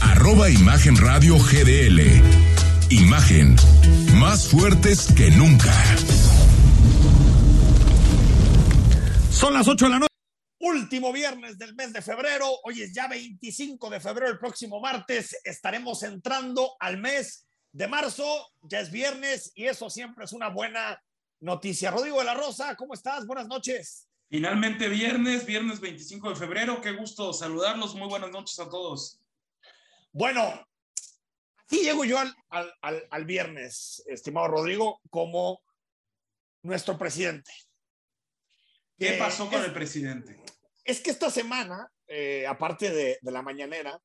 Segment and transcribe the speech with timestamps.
[0.00, 2.00] Arroba Imagen Radio GDL.
[2.90, 3.54] Imagen,
[4.14, 5.72] más fuertes que nunca.
[9.30, 10.12] Son las 8 de la noche.
[10.58, 12.48] Último viernes del mes de febrero.
[12.64, 14.32] Hoy es ya 25 de febrero.
[14.32, 18.48] El próximo martes estaremos entrando al mes de marzo.
[18.62, 21.00] Ya es viernes y eso siempre es una buena
[21.38, 21.92] noticia.
[21.92, 23.24] Rodrigo de la Rosa, ¿cómo estás?
[23.24, 24.08] Buenas noches.
[24.28, 26.80] Finalmente viernes, viernes 25 de febrero.
[26.80, 27.94] Qué gusto saludarlos.
[27.94, 29.20] Muy buenas noches a todos.
[30.12, 30.66] Bueno,
[31.58, 35.62] aquí llego yo al, al, al, al viernes, estimado Rodrigo, como
[36.62, 37.50] nuestro presidente.
[38.98, 40.40] ¿Qué Eh, pasó con es- el presidente?
[40.84, 44.00] Es que esta semana, eh, aparte de, de la mañanera,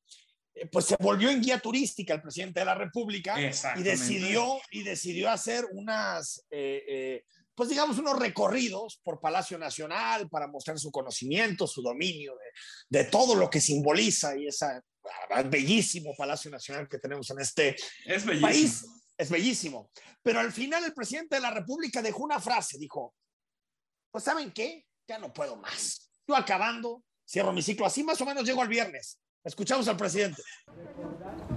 [0.54, 4.84] eh, pues se volvió en guía turística el presidente de la República y decidió, y
[4.84, 6.46] decidió hacer unas,
[7.56, 13.10] pues digamos, unos recorridos por Palacio Nacional para mostrar su conocimiento, su dominio de, de
[13.10, 14.82] todo lo que simboliza y ese
[15.46, 18.86] bellísimo Palacio Nacional que tenemos en este Es país.
[19.18, 19.92] Es bellísimo.
[20.24, 23.14] Pero al final el presidente de la República dejó una frase, dijo,
[24.10, 24.86] pues ¿saben qué?
[25.08, 26.12] Ya no puedo más.
[26.28, 27.86] Yo acabando, cierro mi ciclo.
[27.86, 29.20] Así más o menos llego al viernes.
[29.44, 30.42] Escuchamos al presidente.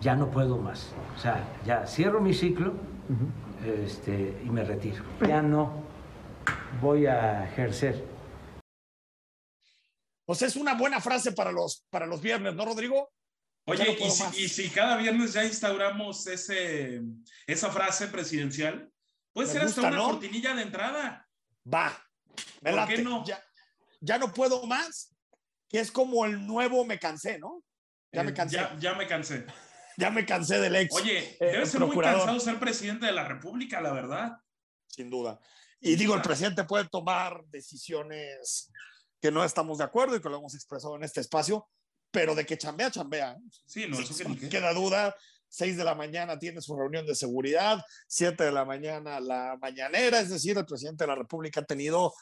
[0.00, 0.88] ya no puedo más.
[1.16, 2.74] O sea, ya cierro mi ciclo
[3.64, 4.12] este,
[4.44, 5.04] y me retiro.
[5.26, 5.84] Ya no
[6.80, 8.04] voy a ejercer.
[10.26, 13.10] Pues es una buena frase para los, para los viernes, ¿no, Rodrigo?
[13.66, 17.02] Oye, no y, si, y si cada viernes ya instauramos ese,
[17.46, 18.90] esa frase presidencial,
[19.32, 20.04] puede Me ser hasta una ¿no?
[20.10, 21.26] cortinilla de entrada.
[21.72, 21.92] Va.
[22.60, 22.94] Me ¿Por late.
[22.96, 23.24] qué no?
[23.24, 23.42] Ya,
[24.00, 25.14] ya no puedo más,
[25.68, 27.62] que es como el nuevo me cansé, ¿no?
[28.12, 28.56] Ya me Eh, cansé.
[28.56, 29.46] Ya, ya me cansé.
[29.97, 30.95] Ya me cansé del ex.
[30.95, 32.20] Oye, eh, debe ser muy procurador.
[32.20, 34.39] cansado ser presidente de la República, la verdad.
[34.87, 35.41] sin duda.
[35.81, 38.70] Y digo, el presidente puede tomar decisiones
[39.20, 41.69] que no estamos de acuerdo y que lo hemos expresado en este espacio,
[42.11, 43.33] pero de que chambea, chambea.
[43.33, 43.42] ¿eh?
[43.67, 45.15] Sí, no, eso que queda duda.
[45.48, 50.19] 6 de la mañana tiene su reunión de seguridad, 7 de la mañana la mañanera,
[50.19, 52.12] es decir, el presidente de la República ha tenido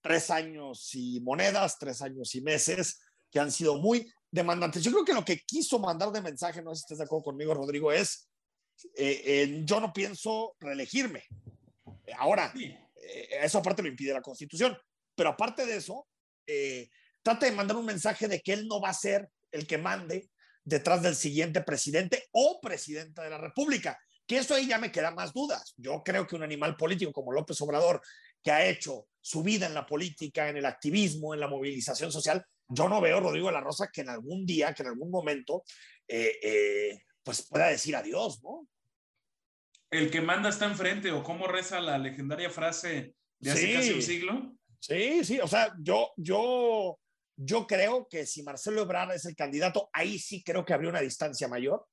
[0.00, 3.00] tres años y monedas, tres años y meses
[3.30, 4.82] que han sido muy demandantes.
[4.82, 7.24] Yo creo que lo que quiso mandar de mensaje, no sé si estás de acuerdo
[7.24, 8.28] conmigo, Rodrigo, es,
[8.96, 11.22] eh, eh, yo no pienso reelegirme.
[12.18, 14.76] Ahora, eh, eso aparte lo impide la Constitución.
[15.14, 16.08] Pero aparte de eso,
[16.46, 16.88] eh,
[17.22, 20.30] trata de mandar un mensaje de que él no va a ser el que mande
[20.64, 23.98] detrás del siguiente presidente o presidenta de la República.
[24.26, 25.74] Que eso ahí ya me queda más dudas.
[25.76, 28.00] Yo creo que un animal político como López Obrador,
[28.42, 32.44] que ha hecho su vida en la política, en el activismo, en la movilización social,
[32.72, 35.64] yo no veo, Rodrigo de la Rosa, que en algún día, que en algún momento,
[36.08, 38.68] eh, eh, pues pueda decir adiós, ¿no?
[39.90, 43.72] El que manda está enfrente, o cómo reza la legendaria frase de hace Sí.
[43.74, 44.56] casi un siglo.
[44.80, 46.98] Sí, sí, o sea, yo, yo,
[47.36, 51.00] yo creo que si Marcelo Ebrard es el candidato, ahí sí creo que habría una
[51.00, 51.86] distancia mayor.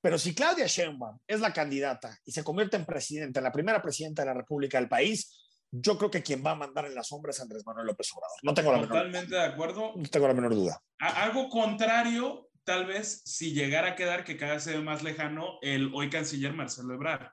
[0.00, 3.82] Pero si Claudia Sheinbaum es la candidata y se convierte en presidenta, en la primera
[3.82, 5.45] presidenta de la República del país,
[5.80, 8.36] yo creo que quien va a mandar en la sombra es Andrés Manuel López Obrador.
[8.42, 9.92] No tengo la menor, Totalmente de acuerdo.
[9.96, 10.82] no tengo la menor duda.
[11.00, 15.02] A- algo contrario, tal vez, si llegara a quedar que cada vez se ve más
[15.02, 17.28] lejano, el hoy canciller Marcelo Ebrard.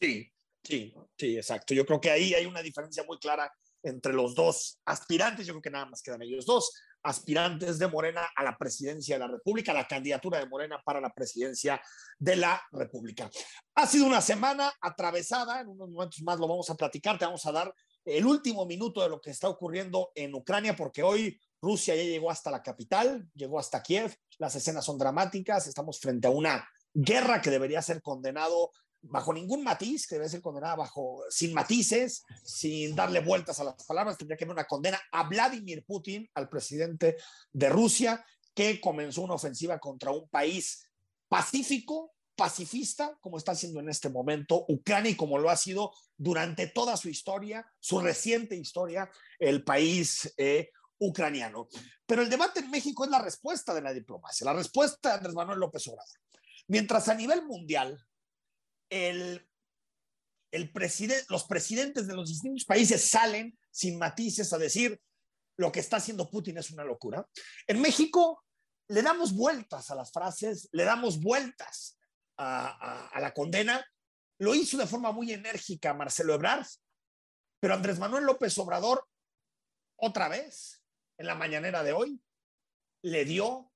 [0.00, 0.32] Sí,
[0.62, 1.74] sí, sí, exacto.
[1.74, 5.46] Yo creo que ahí hay una diferencia muy clara entre los dos aspirantes.
[5.46, 6.72] Yo creo que nada más quedan ellos dos
[7.02, 11.10] aspirantes de Morena a la presidencia de la República, la candidatura de Morena para la
[11.10, 11.80] presidencia
[12.18, 13.30] de la República.
[13.74, 17.44] Ha sido una semana atravesada, en unos momentos más lo vamos a platicar, te vamos
[17.46, 21.94] a dar el último minuto de lo que está ocurriendo en Ucrania, porque hoy Rusia
[21.94, 26.30] ya llegó hasta la capital, llegó hasta Kiev, las escenas son dramáticas, estamos frente a
[26.30, 28.72] una guerra que debería ser condenado
[29.02, 33.84] bajo ningún matiz, que debe ser condenada bajo, sin matices, sin darle vueltas a las
[33.86, 37.16] palabras, tendría que haber una condena a Vladimir Putin, al presidente
[37.52, 40.84] de Rusia, que comenzó una ofensiva contra un país
[41.28, 46.68] pacífico, pacifista, como está haciendo en este momento Ucrania y como lo ha sido durante
[46.68, 51.68] toda su historia, su reciente historia, el país eh, ucraniano.
[52.06, 55.34] Pero el debate en México es la respuesta de la diplomacia, la respuesta de Andrés
[55.34, 56.18] Manuel López Obrador.
[56.68, 57.98] Mientras a nivel mundial,
[58.90, 59.48] el,
[60.52, 65.00] el preside los presidentes de los distintos países salen sin matices a decir
[65.56, 67.26] lo que está haciendo Putin es una locura.
[67.66, 68.44] En México
[68.88, 71.98] le damos vueltas a las frases, le damos vueltas
[72.36, 73.84] a, a, a la condena.
[74.38, 76.66] Lo hizo de forma muy enérgica Marcelo Ebrard,
[77.60, 79.04] pero Andrés Manuel López Obrador,
[79.96, 80.80] otra vez,
[81.18, 82.22] en la mañanera de hoy,
[83.02, 83.67] le dio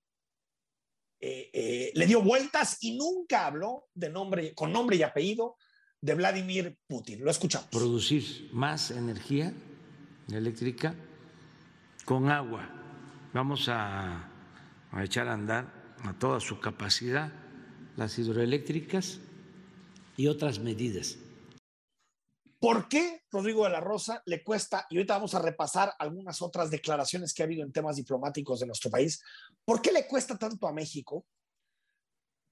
[1.24, 5.56] eh, eh, le dio vueltas y nunca habló de nombre, con nombre y apellido
[6.00, 7.24] de Vladimir Putin.
[7.24, 7.68] Lo escuchamos.
[7.68, 9.54] Producir más energía
[10.32, 10.96] eléctrica
[12.04, 12.68] con agua.
[13.32, 14.28] Vamos a,
[14.90, 17.32] a echar a andar a toda su capacidad
[17.96, 19.20] las hidroeléctricas
[20.16, 21.18] y otras medidas.
[22.62, 26.70] ¿Por qué Rodrigo de la Rosa le cuesta, y ahorita vamos a repasar algunas otras
[26.70, 29.20] declaraciones que ha habido en temas diplomáticos de nuestro país,
[29.64, 31.26] ¿por qué le cuesta tanto a México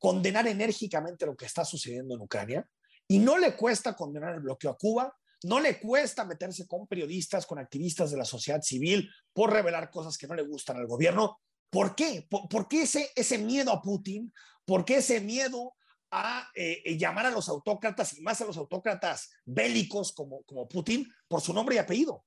[0.01, 2.69] condenar enérgicamente lo que está sucediendo en Ucrania?
[3.07, 7.47] Y no le cuesta condenar el bloqueo a Cuba, no le cuesta meterse con periodistas,
[7.47, 11.41] con activistas de la sociedad civil por revelar cosas que no le gustan al gobierno.
[11.71, 12.27] ¿Por qué?
[12.29, 14.33] ¿Por, qué ese, ese miedo a Putin?
[14.65, 15.75] ¿Por qué ese miedo
[16.11, 20.69] a eh, eh, llamar a los autócratas y más a los autócratas bélicos como, como
[20.69, 22.25] Putin por su nombre y apellido.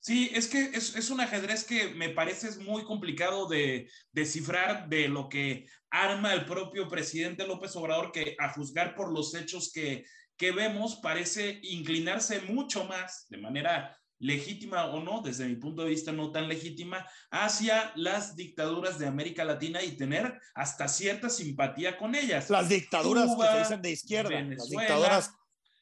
[0.00, 4.88] Sí, es que es, es un ajedrez que me parece es muy complicado de descifrar
[4.88, 9.70] de lo que arma el propio presidente López Obrador, que a juzgar por los hechos
[9.72, 10.04] que,
[10.36, 15.90] que vemos parece inclinarse mucho más de manera legítima o no, desde mi punto de
[15.90, 21.98] vista no tan legítima, hacia las dictaduras de América Latina y tener hasta cierta simpatía
[21.98, 22.48] con ellas.
[22.48, 25.32] Las dictaduras que se dicen de izquierda, las dictaduras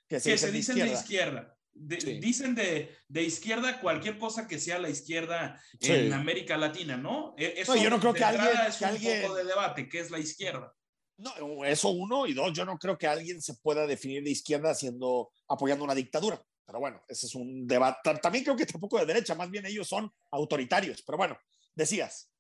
[0.08, 1.54] que se, dicen, de izquierda.
[1.72, 7.34] Dicen de, de, izquierda cualquier cosa que sea la izquierda en América Latina, ¿no?
[7.38, 10.18] E, eso yo no creo que alguien, es un poco de debate, ¿qué es la
[10.18, 10.74] izquierda?
[11.18, 14.70] No, eso uno y dos, yo no creo que alguien se pueda definir de izquierda
[14.70, 16.42] haciendo apoyando una dictadura.
[16.70, 18.14] Pero bueno, ese es un debate.
[18.22, 21.02] También creo que tampoco de derecha, más bien ellos son autoritarios.
[21.02, 21.36] Pero bueno,
[21.74, 22.30] decías.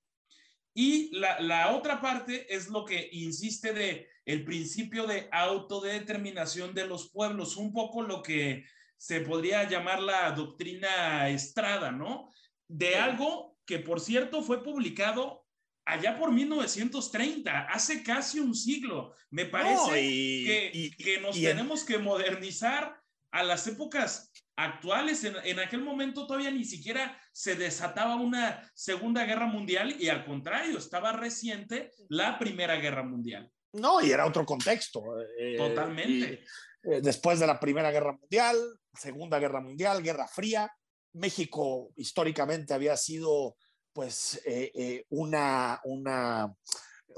[0.72, 6.86] Y la, la, otra parte es lo que insiste de el principio de autodeterminación de
[6.86, 8.64] los pueblos, un poco lo que
[8.96, 12.28] se podría llamar la doctrina Estrada, ¿no?
[12.68, 15.44] De algo que, por cierto, fue publicado
[15.84, 19.12] allá por 1930, hace casi un siglo.
[19.30, 22.99] Me parece que, que, nos tenemos que modernizar
[23.32, 29.46] a las épocas actuales, en, aquel momento todavía ni siquiera se desataba una Segunda Guerra
[29.46, 33.50] Mundial y al contrario, estaba reciente la Primera Guerra Mundial.
[33.72, 35.02] No, y era otro contexto.
[35.38, 36.44] Eh, Totalmente.
[36.82, 38.56] Eh, después de la Primera Guerra Mundial,
[38.92, 40.70] Segunda Guerra Mundial, Guerra Fría,
[41.12, 43.56] México históricamente había sido
[43.92, 46.54] pues eh, una, una,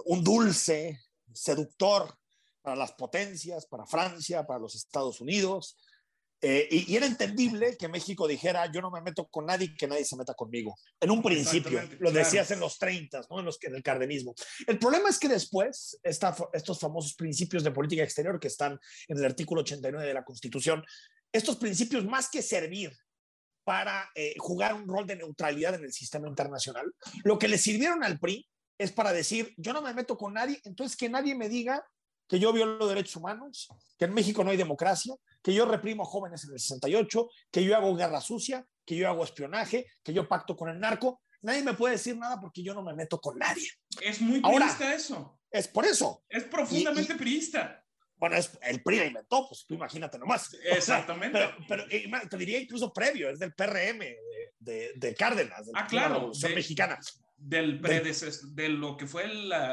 [0.06, 1.00] un dulce
[1.32, 2.14] seductor
[2.62, 5.76] para las potencias, para Francia, para los Estados Unidos,
[6.44, 10.04] eh, y, era entendible que México dijera, yo no me meto con nadie, que nadie
[10.04, 10.74] se meta conmigo.
[11.00, 13.38] En un principio, lo decías en los 30, ¿no?
[13.38, 14.34] en, los, en el cardenismo.
[14.66, 19.24] El problema es que después, estos famosos principios de política exterior que están en el
[19.24, 20.84] artículo 89 de la Constitución,
[21.30, 22.92] estos principios más que servir
[23.62, 26.92] para eh, jugar un rol de neutralidad en el sistema internacional,
[27.22, 28.48] lo que le sirvieron al PRI
[28.78, 31.86] es para decir, yo no me meto con nadie, entonces que nadie me diga
[32.32, 33.68] que yo violo derechos humanos,
[33.98, 37.76] que en México no hay democracia, que yo reprimo jóvenes en el 68, que yo
[37.76, 41.20] hago guerra sucia, que yo hago espionaje, que yo pacto con el narco.
[41.42, 43.68] Nadie me puede decir nada porque yo no me meto con nadie.
[44.00, 45.40] Es muy priista eso.
[45.50, 46.24] Es por eso.
[46.26, 47.84] Es profundamente priista.
[48.16, 50.56] Bueno, es, el PRI la inventó, pues tú imagínate nomás.
[50.64, 51.38] Exactamente.
[51.68, 53.98] pero, pero te diría incluso previo, es del PRM,
[54.58, 56.98] de, de, Cárdenas, de ah, claro, la Revolución Mexicana.
[57.36, 59.28] Del predecesor, de lo que fue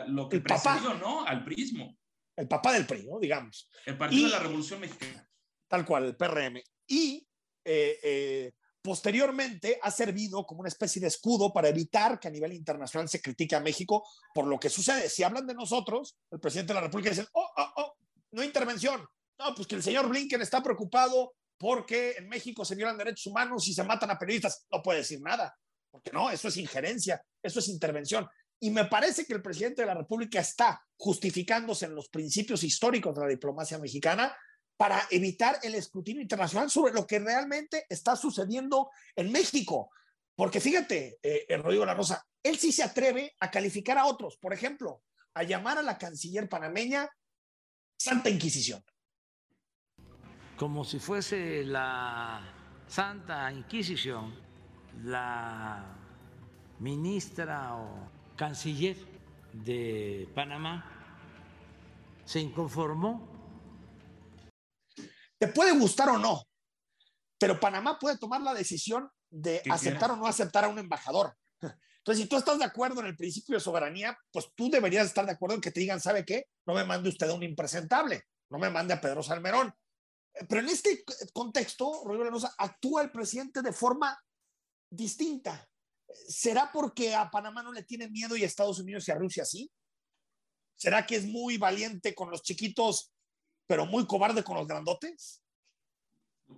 [0.08, 1.26] lo que precedió, ¿no?
[1.26, 1.96] Al prismo.
[2.40, 3.20] El papá del PRI, ¿no?
[3.20, 3.70] Digamos.
[3.86, 5.30] El Partido de la Revolución Mexicana
[5.70, 6.62] tal cual, el PRM.
[6.88, 7.26] Y
[7.64, 8.52] eh, eh,
[8.82, 13.22] posteriormente ha servido como una especie de escudo para evitar que a nivel internacional se
[13.22, 15.08] critique a México por lo que sucede.
[15.08, 17.94] Si hablan de nosotros, el presidente de la República dice, oh, oh, oh,
[18.32, 19.08] no intervención.
[19.38, 23.68] No, pues que el señor Blinken está preocupado porque en México se violan derechos humanos
[23.68, 24.66] y se matan a periodistas.
[24.72, 25.56] No puede decir nada,
[25.92, 28.28] porque no, eso es injerencia, eso es intervención.
[28.60, 33.16] Y me parece que el presidente de la República está justificándose en los principios históricos
[33.16, 34.36] de la diplomacia mexicana
[34.76, 39.92] para evitar el escrutinio internacional sobre lo que realmente está sucediendo en México.
[40.36, 44.54] Porque fíjate, eh, Rodrigo La Rosa, él sí se atreve a calificar a otros, por
[44.54, 47.10] ejemplo, a llamar a la canciller panameña
[47.98, 48.84] Santa Inquisición.
[50.58, 54.34] Como si fuese la Santa Inquisición,
[55.04, 55.98] la
[56.80, 58.96] ministra o canciller
[59.52, 60.86] de Panamá
[62.24, 63.28] se inconformó
[65.38, 66.44] te puede gustar o no,
[67.38, 71.36] pero Panamá puede tomar la decisión de aceptar o no aceptar a un embajador.
[71.62, 75.26] Entonces, si tú estás de acuerdo en el principio de soberanía, pues tú deberías estar
[75.26, 76.46] de acuerdo en que te digan, ¿sabe qué?
[76.66, 79.74] No me mande usted a un impresentable, no me mande a Pedro Salmerón.
[80.48, 81.04] Pero en este
[81.34, 84.18] contexto, Rodrigo Lanosa, actúa el presidente de forma
[84.90, 85.69] distinta.
[86.28, 89.46] ¿Será porque a Panamá no le tiene miedo y a Estados Unidos y a Rusia
[89.46, 89.72] sí?
[90.76, 93.14] ¿Será que es muy valiente con los chiquitos
[93.68, 95.44] pero muy cobarde con los grandotes?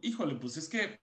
[0.02, 1.02] Híjole, pues es que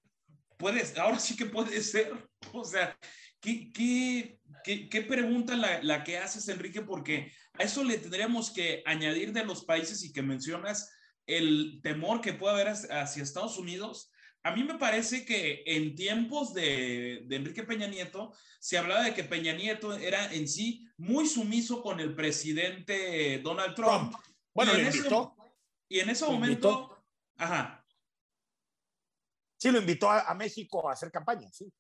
[0.57, 2.31] puedes, ahora sí que puede ser.
[2.52, 2.99] O sea,
[3.40, 6.81] ¿qué, qué, qué, pregunta la, la, que haces, Enrique?
[6.81, 10.90] Porque a eso le tendríamos que añadir de los países y que mencionas
[11.26, 14.11] el temor que puede haber hacia Estados Unidos.
[14.45, 19.14] A mí me parece que en tiempos de, de, Enrique Peña Nieto se hablaba de
[19.14, 24.14] que Peña Nieto era en sí muy sumiso con el presidente Donald Trump.
[24.54, 25.09] Bueno, y en, ese,
[25.88, 27.04] y en ese momento,
[27.37, 27.85] ajá.
[29.59, 31.71] Sí, lo invitó a, a, México a hacer campaña, sí.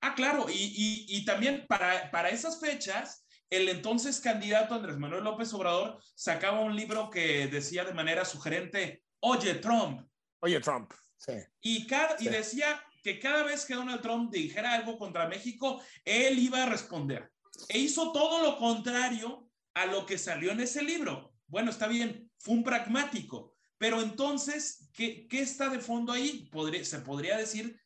[0.00, 5.24] Ah, claro, y, y, y también para, para esas fechas, el entonces candidato Andrés Manuel
[5.24, 10.06] López Obrador sacaba un libro que decía de manera sugerente, oye Trump.
[10.40, 10.92] Oye Trump,
[11.26, 11.32] sí.
[11.60, 16.38] Y, cada, y decía que cada vez que Donald Trump dijera algo contra México, él
[16.38, 17.30] iba a responder.
[17.68, 21.34] E hizo todo lo contrario a lo que salió en ese libro.
[21.46, 26.48] Bueno, está bien, fue un pragmático, pero entonces, ¿qué, qué está de fondo ahí?
[26.50, 27.78] Podría, se podría decir,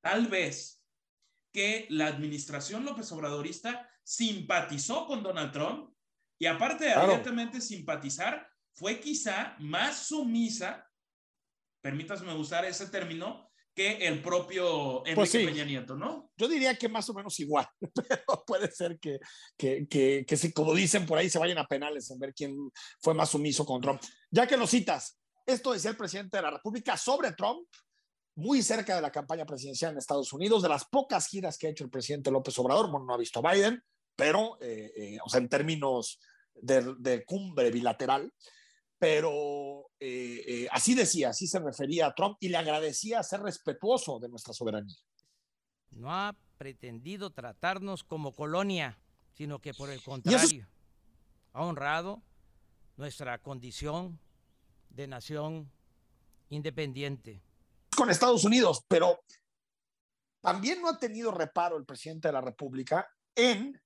[0.00, 0.82] tal vez,
[1.52, 5.94] que la administración López Obradorista simpatizó con Donald Trump
[6.38, 7.12] y aparte de claro.
[7.12, 10.84] abiertamente simpatizar, fue quizá más sumisa,
[11.84, 15.44] permítasme usar ese término, que el propio Enrique pues sí.
[15.44, 16.30] Peña Nieto, ¿no?
[16.34, 17.68] Yo diría que más o menos igual,
[18.08, 19.18] pero puede ser que,
[19.54, 22.56] que, que, que si, como dicen por ahí, se vayan a penales en ver quién
[23.02, 24.00] fue más sumiso con Trump.
[24.30, 27.68] Ya que lo citas, esto decía el presidente de la República sobre Trump,
[28.36, 31.70] muy cerca de la campaña presidencial en Estados Unidos, de las pocas giras que ha
[31.70, 33.82] hecho el presidente López Obrador, bueno, no ha visto a Biden,
[34.16, 36.18] pero, eh, eh, o sea, en términos
[36.54, 38.32] de, de cumbre bilateral,
[38.98, 44.18] pero eh, eh, así decía, así se refería a Trump y le agradecía ser respetuoso
[44.18, 44.96] de nuestra soberanía.
[45.90, 48.98] No ha pretendido tratarnos como colonia,
[49.32, 50.68] sino que por el contrario,
[51.52, 52.22] ha honrado
[52.96, 54.18] nuestra condición
[54.90, 55.70] de nación
[56.48, 57.42] independiente.
[57.96, 59.20] Con Estados Unidos, pero
[60.40, 63.80] también no ha tenido reparo el presidente de la República en,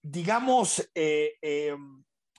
[0.00, 1.76] digamos, eh, eh,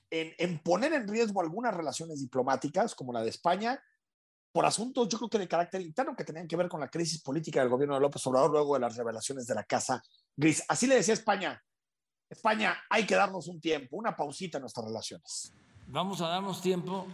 [0.10, 3.82] en, poner en riesgo algunas relaciones diplomáticas, como la de España,
[4.52, 7.22] por asuntos, yo creo que de carácter interno, que tenían que ver con la crisis
[7.22, 10.02] política del gobierno de López Obrador luego de las revelaciones de la Casa
[10.36, 10.64] Gris.
[10.70, 11.62] Así le decía España,
[12.30, 15.54] España, hay que darnos un tiempo, una pausita en nuestras relaciones.
[15.88, 17.06] Vamos a darnos tiempo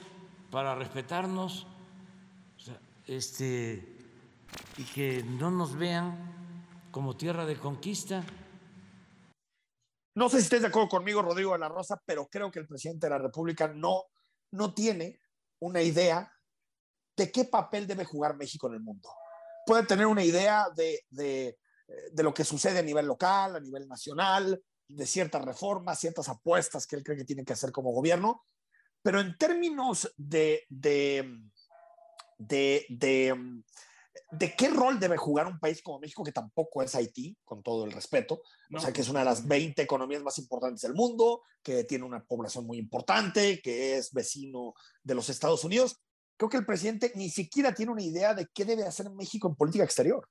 [0.52, 1.66] para respetarnos
[3.08, 3.98] este,
[4.78, 6.16] y que no nos vean
[6.92, 8.24] como tierra de conquista.
[10.16, 12.68] No sé si estés de acuerdo conmigo, Rodrigo de la Rosa, pero creo que el
[12.68, 14.04] presidente de la República no,
[14.52, 15.20] no tiene
[15.60, 16.32] una idea
[17.16, 19.10] de qué papel debe jugar México en el mundo.
[19.66, 21.58] Puede tener una idea de, de,
[22.12, 26.86] de lo que sucede a nivel local, a nivel nacional, de ciertas reformas, ciertas apuestas
[26.86, 28.44] que él cree que tiene que hacer como gobierno,
[29.02, 31.40] pero en términos de, de,
[32.38, 33.64] de,
[34.32, 37.86] de qué rol debe jugar un país como México, que tampoco es Haití, con todo
[37.86, 38.80] el respeto, no.
[38.80, 42.06] o sea, que es una de las 20 economías más importantes del mundo, que tiene
[42.06, 46.02] una población muy importante, que es vecino de los Estados Unidos.
[46.38, 49.56] Creo que el presidente ni siquiera tiene una idea de qué debe hacer México en
[49.56, 50.28] política exterior.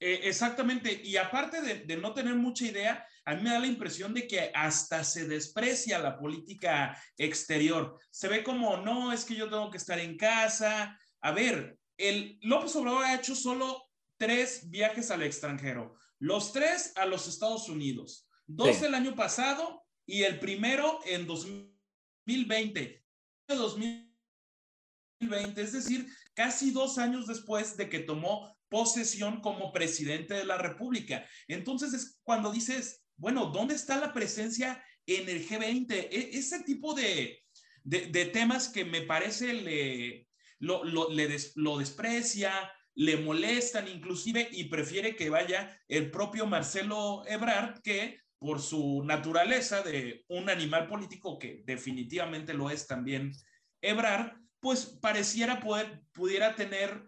[0.00, 3.66] Eh, exactamente, y aparte de, de, no tener mucha idea, a mí me da la
[3.66, 7.98] impresión de que hasta se desprecia la política exterior.
[8.10, 10.98] Se ve como, no, es que yo tengo que estar en casa.
[11.22, 17.06] A ver, el López Obrador ha hecho solo tres viajes al extranjero, los tres a
[17.06, 18.84] los Estados Unidos, dos sí.
[18.84, 23.04] el año pasado y el primero en 2020.
[23.48, 30.58] 2020, es decir, casi dos años después de que tomó posesión como presidente de la
[30.58, 31.26] República.
[31.48, 35.92] Entonces es cuando dices, bueno, ¿dónde está la presencia en el G20?
[35.92, 37.44] E ese tipo de,
[37.84, 40.23] de, de, temas que me parece le,
[40.64, 46.46] lo, lo, le des, lo desprecia, le molestan inclusive y prefiere que vaya el propio
[46.46, 53.32] Marcelo Ebrard que por su naturaleza de un animal político que definitivamente lo es también
[53.80, 57.04] Ebrard, pues pareciera poder, pudiera tener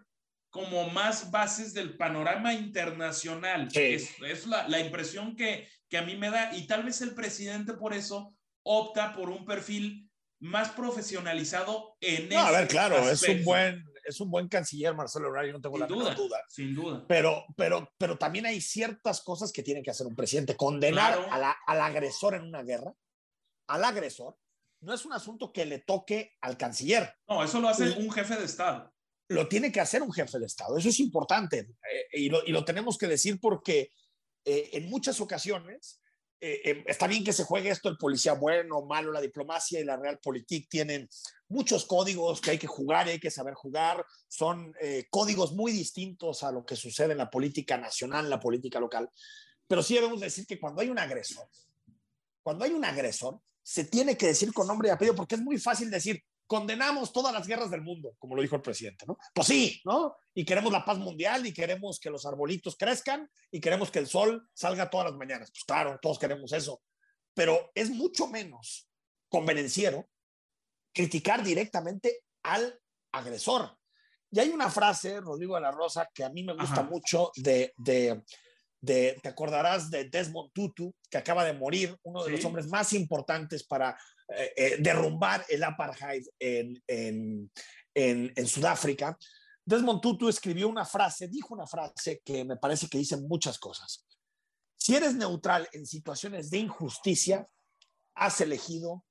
[0.49, 3.69] como más bases del panorama internacional.
[3.71, 3.79] Sí.
[3.79, 7.13] Es, es la, la, impresión que, que a mí me da y tal vez el
[7.13, 10.06] presidente por eso opta por un perfil
[10.39, 13.25] más profesionalizado en no, a ver, claro, aspecto.
[13.31, 16.15] es un buen es un buen canciller Marcelo Ebrard, yo no tengo sin la duda,
[16.15, 16.41] duda.
[16.47, 17.05] Sin duda.
[17.07, 20.55] Pero, pero, pero también hay ciertas cosas que tiene que hacer un presidente.
[20.55, 21.33] Condenar claro.
[21.33, 22.93] a la, al agresor en una guerra,
[23.67, 24.37] al agresor,
[24.81, 27.13] no es un asunto que le toque al canciller.
[27.27, 28.93] No, eso lo hace un jefe de Estado.
[29.29, 30.77] Lo tiene que hacer un jefe de Estado.
[30.77, 31.59] Eso es importante.
[31.59, 33.91] Eh, y, lo, y, lo, tenemos que decir porque
[34.45, 36.01] eh, en muchas ocasiones
[36.39, 39.83] eh, eh, está bien que se juegue esto, el policía bueno, malo, la diplomacia y
[39.83, 41.09] la realpolitik tienen
[41.49, 44.05] muchos códigos que hay que jugar hay que saber jugar.
[44.27, 48.79] Son eh, códigos muy distintos a lo que sucede en la política nacional, la política
[48.79, 49.09] local.
[49.67, 51.47] pero sí debemos decir que cuando hay un agresor,
[52.43, 55.57] cuando hay un agresor, se tiene que decir con nombre y apellido, porque es muy
[55.57, 59.17] fácil decir, condenamos todas las guerras del mundo, como lo dijo el presidente, ¿no?
[59.33, 60.15] Pues sí, ¿no?
[60.33, 64.07] Y queremos la paz mundial y queremos que los arbolitos crezcan y queremos que el
[64.07, 65.51] sol salga todas las mañanas.
[65.51, 66.81] Pues claro, todos queremos eso,
[67.33, 68.89] pero es mucho menos
[69.29, 70.09] convenenciero
[70.93, 72.79] criticar directamente al
[73.11, 73.77] agresor.
[74.31, 77.73] Y hay una frase, Rodrigo de la Rosa, que a mí me gusta mucho de,
[77.77, 78.23] de,
[78.81, 82.93] de, te acordarás de Desmond Tutu, que acaba de morir, uno de los hombres más
[82.93, 83.97] importantes para
[84.29, 89.17] eh, eh, derrumbar el apartheid en, en, Sudáfrica.
[89.65, 94.05] Desmond Tutu escribió una frase, dijo una frase que me parece que dice muchas cosas.
[94.77, 97.45] Si eres neutral en situaciones de injusticia,
[98.15, 99.05] has elegido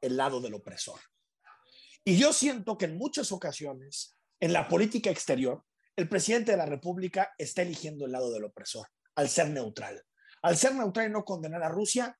[0.00, 1.00] el lado del opresor.
[2.04, 5.64] Y yo siento que en muchas ocasiones, en la política exterior,
[5.96, 10.02] el presidente de la República está eligiendo el lado del opresor al ser neutral.
[10.42, 12.16] Al ser neutral y no condenar a Rusia,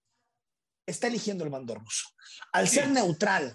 [0.89, 2.09] está eligiendo el mando ruso.
[2.53, 3.55] Al ser neutral,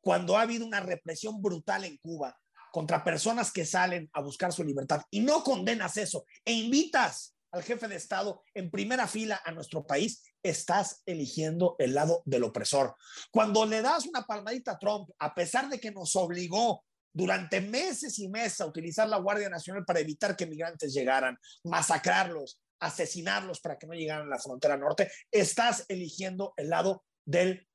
[0.00, 2.38] cuando ha habido una represión brutal en Cuba
[2.72, 7.62] contra personas que salen a buscar su libertad y no condenas eso e invitas al
[7.62, 12.94] jefe de Estado en primera fila a nuestro país, estás eligiendo el lado del opresor.
[13.30, 18.18] Cuando le das una palmadita a Trump, a pesar de que nos obligó durante meses
[18.18, 23.78] y meses a utilizar la Guardia Nacional para evitar que migrantes llegaran, masacrarlos, asesinarlos para
[23.78, 27.66] que no llegaran a la frontera norte, estás eligiendo el lado del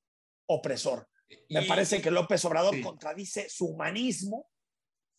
[0.47, 1.07] opresor.
[1.49, 4.49] Me parece que López Obrador contradice su humanismo,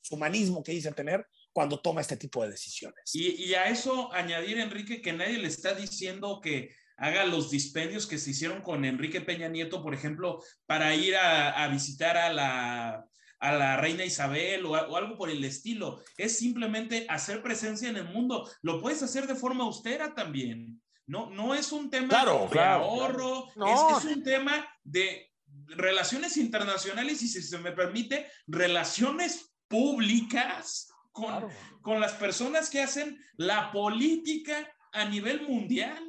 [0.00, 3.14] su humanismo que dice tener cuando toma este tipo de decisiones.
[3.14, 8.07] Y, y, a eso añadir, Enrique, que nadie le está diciendo que haga los dispendios
[8.07, 12.33] que se hicieron con Enrique Peña Nieto, por ejemplo, para ir a, a visitar a
[12.33, 13.05] la
[13.44, 16.02] a la reina Isabel o, algo por el estilo.
[16.16, 18.50] Es simplemente hacer presencia en el mundo.
[18.62, 20.80] Lo puedes hacer de forma austera también.
[21.06, 25.30] No, no es un tema de ahorro, es, un tema de
[25.66, 31.46] relaciones internacionales y si se me permite, relaciones públicas con,
[31.83, 36.02] con las personas que hacen la política a nivel mundial.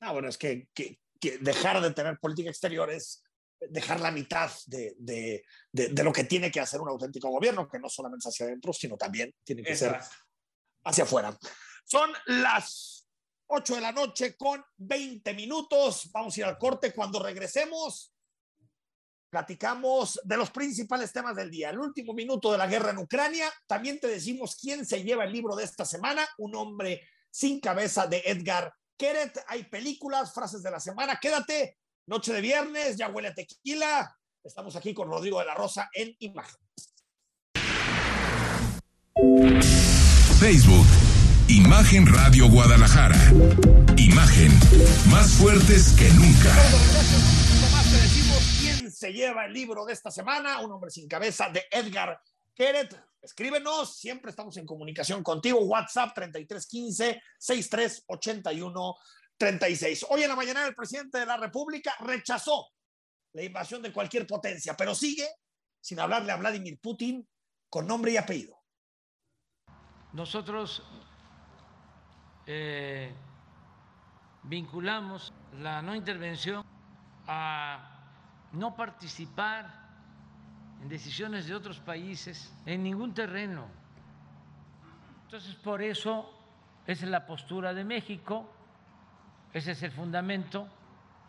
[0.00, 3.22] Ah, bueno, es que, que, que dejar de tener política exterior es
[3.68, 7.78] dejar la mitad de, de, de, lo que tiene que hacer un auténtico gobierno, que
[7.78, 9.98] no solamente hacia adentro, sino también tiene que ser
[10.84, 11.36] hacia afuera.
[11.84, 13.08] Son las
[13.48, 16.10] 8 de la noche con 20 minutos.
[16.12, 16.92] Vamos a ir al corte.
[16.92, 18.14] Cuando regresemos,
[19.28, 21.70] platicamos de los principales temas del día.
[21.70, 23.52] El último minuto de la guerra en Ucrania.
[23.66, 28.06] También te decimos quién se lleva el libro de esta semana, un hombre sin cabeza
[28.06, 29.44] de Edgar Keret.
[29.48, 31.18] Hay películas, frases de la semana.
[31.20, 31.78] Quédate
[32.10, 34.18] Noche de viernes, ya huele a tequila.
[34.42, 36.58] Estamos aquí con Rodrigo de la Rosa en Imagen.
[40.40, 40.86] Facebook,
[41.46, 43.14] Imagen Radio Guadalajara.
[43.96, 44.50] Imagen,
[45.08, 46.52] más fuertes que nunca.
[47.60, 51.48] Tomás, te decimos quién se lleva el libro de esta semana, un hombre sin cabeza
[51.50, 52.20] de Edgar
[52.52, 52.92] Keret.
[53.22, 55.60] Escríbenos, siempre estamos en comunicación contigo.
[55.60, 58.96] WhatsApp 3315 6381
[59.40, 60.04] 36.
[60.10, 62.68] Hoy en la mañana el presidente de la República rechazó
[63.32, 65.26] la invasión de cualquier potencia, pero sigue
[65.80, 67.26] sin hablarle a Vladimir Putin
[67.70, 68.54] con nombre y apellido.
[70.12, 70.82] Nosotros
[72.44, 73.14] eh,
[74.42, 76.62] vinculamos la no intervención
[77.26, 79.88] a no participar
[80.82, 83.68] en decisiones de otros países en ningún terreno.
[85.24, 86.30] Entonces, por eso
[86.86, 88.59] es la postura de México
[89.52, 90.68] ese es el fundamento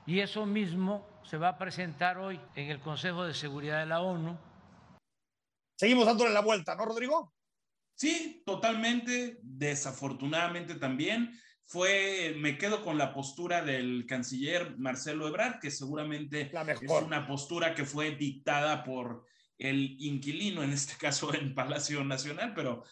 [0.06, 4.02] y eso mismo se va a presentar hoy en el Consejo de Seguridad de la
[4.02, 4.38] ONU.
[5.78, 7.34] Seguimos dándole la vuelta, ¿no, Rodrigo?
[7.96, 9.40] Sí, totalmente.
[9.42, 16.92] Desafortunadamente también fue, me quedo con la postura del canciller Marcelo Ebrard, que seguramente es
[16.92, 19.26] una postura que fue dictada por
[19.58, 22.84] el inquilino, en este caso en Palacio Nacional, pero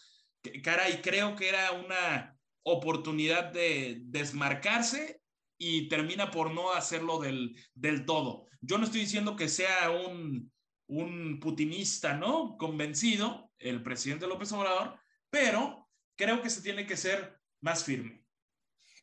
[0.62, 5.19] caray, creo que era una oportunidad de desmarcarse
[5.62, 8.48] y termina por no hacerlo del, del todo.
[8.62, 10.50] Yo no estoy diciendo que sea un,
[10.86, 12.56] un putinista, ¿no?
[12.56, 18.24] Convencido, el presidente López Obrador, pero creo que se tiene que ser más firme.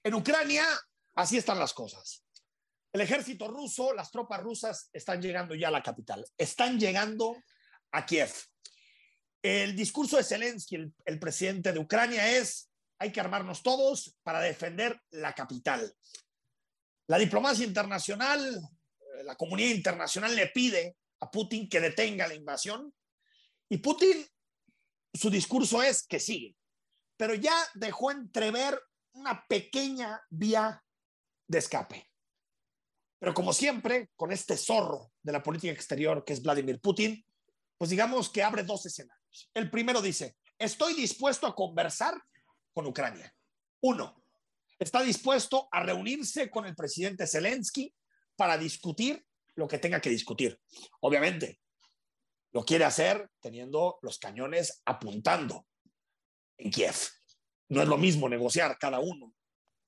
[0.04, 0.66] En Ucrania,
[1.14, 2.26] así están las cosas.
[2.92, 7.38] El ejército ruso, las tropas rusas están llegando ya a la capital, están llegando
[7.92, 8.34] a Kiev.
[9.44, 14.40] El discurso de Zelensky, el, el presidente de Ucrania, es hay que armarnos todos para
[14.40, 15.94] defender la capital.
[17.08, 22.94] La diplomacia internacional, eh, la comunidad internacional le pide a Putin que detenga la invasión
[23.70, 24.26] y Putin,
[25.14, 26.56] su discurso es que sigue,
[27.18, 28.80] pero ya dejó entrever
[29.14, 30.84] una pequeña vía
[31.48, 32.10] de escape.
[33.20, 37.26] Pero como siempre, con este zorro de la política exterior que es Vladimir Putin,
[37.78, 39.50] pues digamos que abre dos escenarios.
[39.54, 42.16] El primero dice, estoy dispuesto a conversar
[42.74, 43.34] con Ucrania.
[43.82, 44.24] Uno,
[44.80, 47.94] está dispuesto a reunirse con el presidente Zelensky
[48.36, 49.24] para discutir
[49.56, 50.60] lo que tenga que discutir.
[51.02, 51.60] Obviamente,
[52.52, 55.68] lo quiere hacer teniendo los cañones apuntando
[56.58, 56.96] en Kiev.
[57.70, 59.34] No es lo mismo negociar cada uno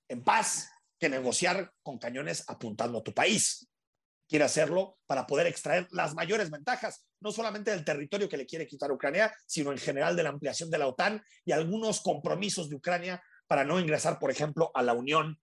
[0.07, 3.69] en paz que negociar con cañones apuntando a tu país.
[4.27, 8.67] Quiere hacerlo para poder extraer las mayores ventajas, no solamente del territorio que le quiere
[8.67, 12.75] quitar Ucrania, sino en general de la ampliación de la OTAN y algunos compromisos de
[12.75, 15.41] Ucrania para no ingresar, por ejemplo, a la Unión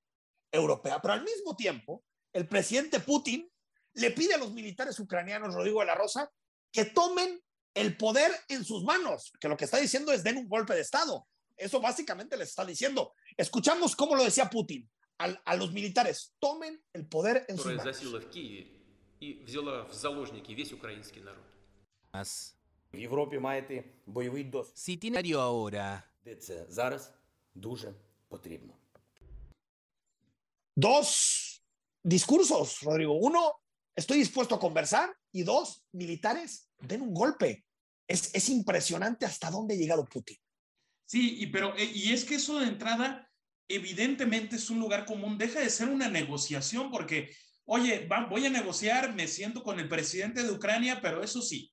[0.52, 1.02] Europea.
[1.02, 3.50] Pero al mismo tiempo, el presidente Putin
[3.94, 6.30] le pide a los militares ucranianos, Rodrigo de la Rosa,
[6.70, 7.42] que tomen
[7.74, 10.82] el poder en sus manos, que lo que está diciendo es den un golpe de
[10.82, 11.26] Estado.
[11.56, 13.12] Eso básicamente les está diciendo.
[13.36, 14.88] Escuchamos cómo lo decía Putin
[15.18, 17.82] a, los militares, tomen el poder en sus manos.
[24.76, 26.08] Si tiene ahora.
[30.74, 31.64] Dos
[32.02, 33.14] discursos, Rodrigo.
[33.14, 33.60] Uno,
[33.94, 35.14] estoy dispuesto a conversar.
[35.32, 37.64] Y dos, militares, den un golpe.
[38.08, 40.38] Es, es impresionante hasta dónde ha llegado Putin.
[41.06, 43.30] Sí, y, pero, eh, y es que eso de entrada,
[43.68, 49.14] evidentemente es un lugar común, deja de ser una negociación porque, oye, voy a negociar,
[49.14, 51.72] me siento con el presidente de Ucrania, pero eso sí,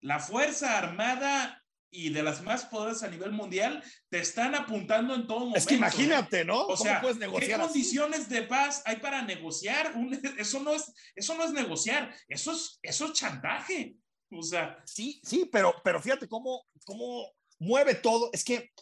[0.00, 5.26] la Fuerza Armada y de las más poderosas a nivel mundial te están apuntando en
[5.26, 5.58] todo momento.
[5.58, 6.66] Es que imagínate, ¿no?
[6.66, 9.94] O sea, ¿qué condiciones de paz hay para negociar?
[10.38, 13.96] eso, no es, eso no es negociar, eso es, eso es chantaje.
[14.30, 14.82] O sea.
[14.84, 18.30] Sí, sí, pero, pero fíjate cómo, cómo mueve todo.
[18.32, 18.72] Es que eh,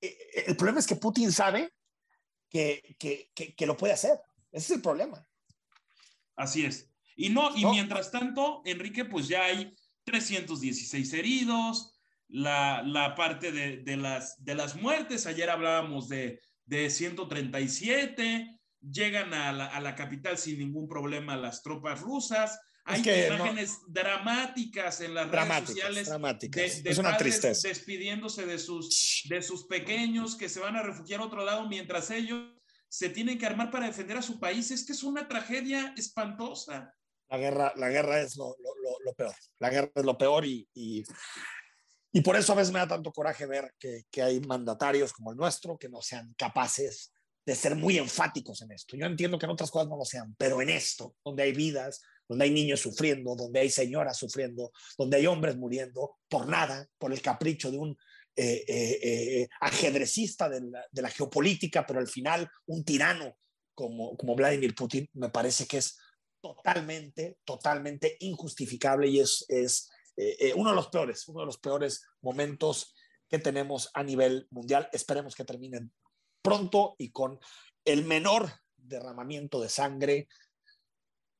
[0.00, 1.72] eh, el problema es que Putin sabe
[2.48, 4.18] que, que, que, lo puede hacer.
[4.50, 5.26] Ese es el problema.
[6.36, 6.90] Así es.
[7.16, 11.91] Y no, y mientras tanto, Enrique, pues ya hay 316 heridos,
[12.32, 19.34] la, la parte de, de, las, de las muertes, ayer hablábamos de, de 137, llegan
[19.34, 25.14] a la, a la capital sin ningún problema las tropas rusas, hay imágenes dramáticas en
[25.14, 26.82] las redes sociales dramáticas.
[26.82, 27.68] De, es una tristeza.
[27.68, 32.10] despidiéndose de sus, de sus pequeños que se van a refugiar a otro lado mientras
[32.10, 32.50] ellos
[32.88, 34.70] se tienen que armar para defender a su país.
[34.70, 36.92] Es que es una tragedia espantosa.
[37.28, 39.34] La guerra, la guerra es lo, lo, lo peor.
[39.60, 41.04] La guerra es lo peor y, y,
[42.12, 45.36] y, por eso a veces me da tanto coraje ver que, hay mandatarios como el
[45.36, 47.12] nuestro que no sean capaces
[47.44, 48.96] de ser muy enfáticos en esto.
[48.96, 52.00] Yo entiendo que en otras cosas no lo sean, pero en esto, donde hay vidas,
[52.28, 57.12] donde hay niños sufriendo, donde hay señoras sufriendo, donde hay hombres muriendo por nada, por
[57.12, 57.96] el capricho de un
[58.34, 60.62] eh, eh, eh, ajedrecista de
[61.02, 63.36] la, geopolítica, pero al final un tirano
[63.74, 65.98] como, como Vladimir Putin, me parece que es
[66.40, 69.90] totalmente, totalmente injustificable y es, es
[70.56, 72.94] uno de los peores, uno de los peores momentos
[73.28, 74.88] que tenemos a nivel mundial.
[74.92, 75.92] Esperemos que terminen
[76.42, 77.38] pronto y con
[77.84, 80.28] el menor derramamiento de sangre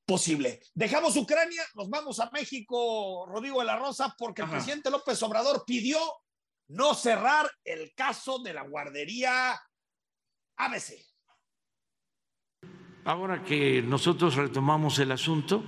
[0.06, 0.60] posible.
[0.74, 5.64] Dejamos Ucrania, nos vamos a México, Rodrigo de la Rosa, porque el presidente López Obrador
[5.66, 5.98] pidió
[6.68, 9.60] no cerrar el caso de la guardería
[10.56, 10.94] ABC.
[13.04, 15.62] Ahora que nosotros retomamos el asunto,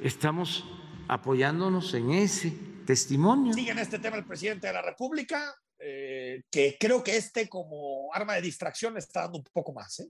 [0.00, 0.64] estamos
[1.08, 2.52] apoyándonos en ese
[2.86, 3.52] testimonio.
[3.52, 8.12] Sigue en este tema el presidente de la República, eh, que creo que este como
[8.12, 10.00] arma de distracción está dando un poco más.
[10.00, 10.08] ¿eh?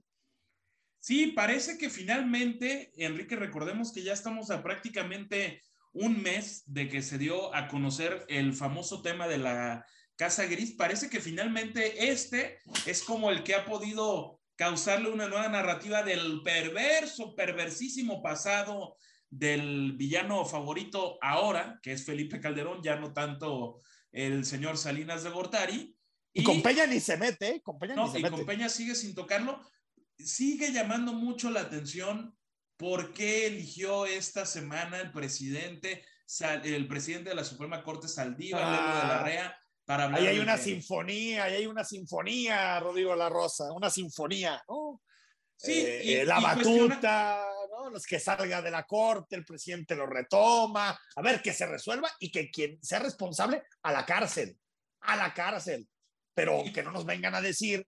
[0.99, 5.61] Sí, parece que finalmente, Enrique, recordemos que ya estamos a prácticamente
[5.93, 10.73] un mes de que se dio a conocer el famoso tema de la Casa Gris.
[10.73, 16.41] Parece que finalmente este es como el que ha podido causarle una nueva narrativa del
[16.43, 18.97] perverso, perversísimo pasado
[19.29, 23.79] del villano favorito ahora, que es Felipe Calderón, ya no tanto
[24.11, 25.97] el señor Salinas de Gortari.
[26.33, 29.15] Y, con Peña ni se mete, con Peña ni se y con Peña sigue sin
[29.15, 29.61] tocarlo,
[30.17, 32.35] sigue llamando mucho la atención
[32.77, 36.03] por qué eligió esta semana el presidente,
[36.63, 40.21] el presidente de la Suprema Corte, Saldívar, de la ah, Rea, para hablar.
[40.21, 45.01] Ahí hay una sinfonía, ahí hay una sinfonía, Rodrigo La Rosa, una sinfonía, ¿no?
[45.57, 47.54] Sí, eh, eh, la batuta, ¿no?
[47.89, 52.09] Los que salga de la corte, el presidente lo retoma, a ver que se resuelva
[52.19, 54.57] y que quien sea responsable a la cárcel,
[55.01, 55.87] a la cárcel,
[56.33, 57.85] pero que no nos vengan a decir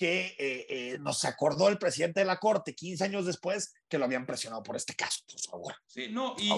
[0.00, 4.06] que eh, eh, nos acordó el presidente de la Corte 15 años después que lo
[4.06, 5.74] habían presionado por este caso, por favor.
[5.86, 6.50] Sí, no, y,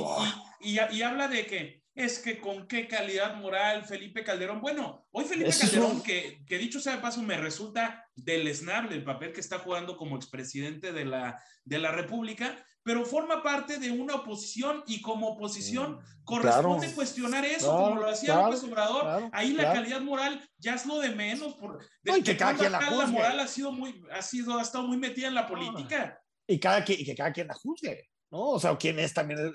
[0.60, 4.60] y, y, habla de que es que con qué calidad moral Felipe Calderón.
[4.60, 9.32] Bueno, hoy Felipe Calderón, que, que, dicho sea de paso, me resulta deleznable el papel
[9.32, 14.16] que está jugando como expresidente de la, de la República, pero forma parte de una
[14.16, 19.30] oposición y como oposición mm, corresponde cuestionar eso, como lo hacía López Obrador.
[19.32, 21.54] Ahí la calidad moral ya es lo de menos.
[21.54, 24.86] Por, de, que cada quien la, la, moral ha sido muy, ha sido, ha estado
[24.86, 26.20] muy metida en la política.
[26.46, 28.08] Y, cada, y que cada quien la juzgue.
[28.32, 28.48] ¿no?
[28.50, 29.52] O sea, quién es también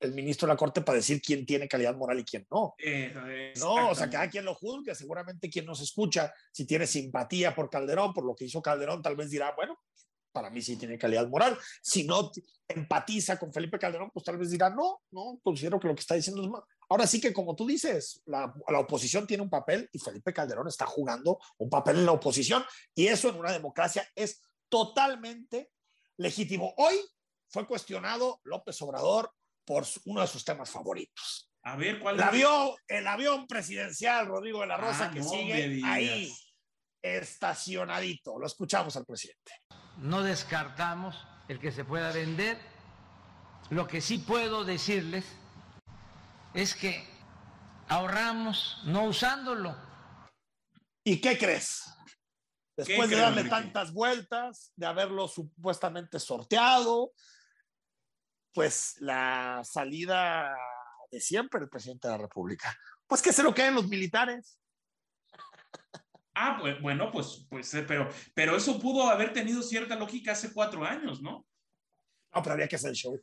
[0.00, 2.74] el, ministro de la Corte para decir quién tiene calidad moral y quién no.
[3.60, 7.68] no, o sea, cada quien lo juzgue, seguramente quien nos escucha, si tiene simpatía por
[7.68, 9.78] Calderón, por lo que hizo Calderón, tal vez dirá, bueno,
[10.38, 11.58] para mí sí tiene calidad moral.
[11.82, 12.30] Si no
[12.68, 16.14] empatiza con Felipe Calderón, pues tal vez dirá, no, no, considero que lo que está
[16.14, 16.62] diciendo es más.
[16.88, 20.68] Ahora sí que, como tú dices, la, la, oposición tiene un papel y Felipe Calderón
[20.68, 25.72] está jugando un papel en la oposición y eso en una democracia es totalmente
[26.18, 26.72] legítimo.
[26.76, 26.94] Hoy
[27.48, 29.32] fue cuestionado López Obrador
[29.64, 31.50] por uno de sus temas favoritos.
[31.62, 36.32] A ver, ¿cuál avión, el avión presidencial, Rodrigo de la Rosa, ah, que sigue ahí
[37.02, 38.38] estacionadito.
[38.38, 39.52] Lo escuchamos al presidente.
[39.98, 42.58] No descartamos el que se pueda vender.
[43.70, 45.24] Lo que sí puedo decirles
[46.54, 47.06] es que
[47.88, 49.76] ahorramos no usándolo.
[51.04, 51.84] ¿Y qué crees?
[52.76, 57.12] Después de darle tantas vueltas, de haberlo supuestamente sorteado,
[58.52, 60.54] pues la salida
[61.10, 62.76] de siempre del presidente de la República.
[63.06, 64.60] Pues que se lo queden los militares.
[66.40, 70.52] Ah, pues, bueno, pues, pues, eh, pero, pero eso pudo haber tenido cierta lógica hace
[70.52, 71.44] cuatro años, ¿no?
[72.32, 73.20] No, pero había que hacer el show.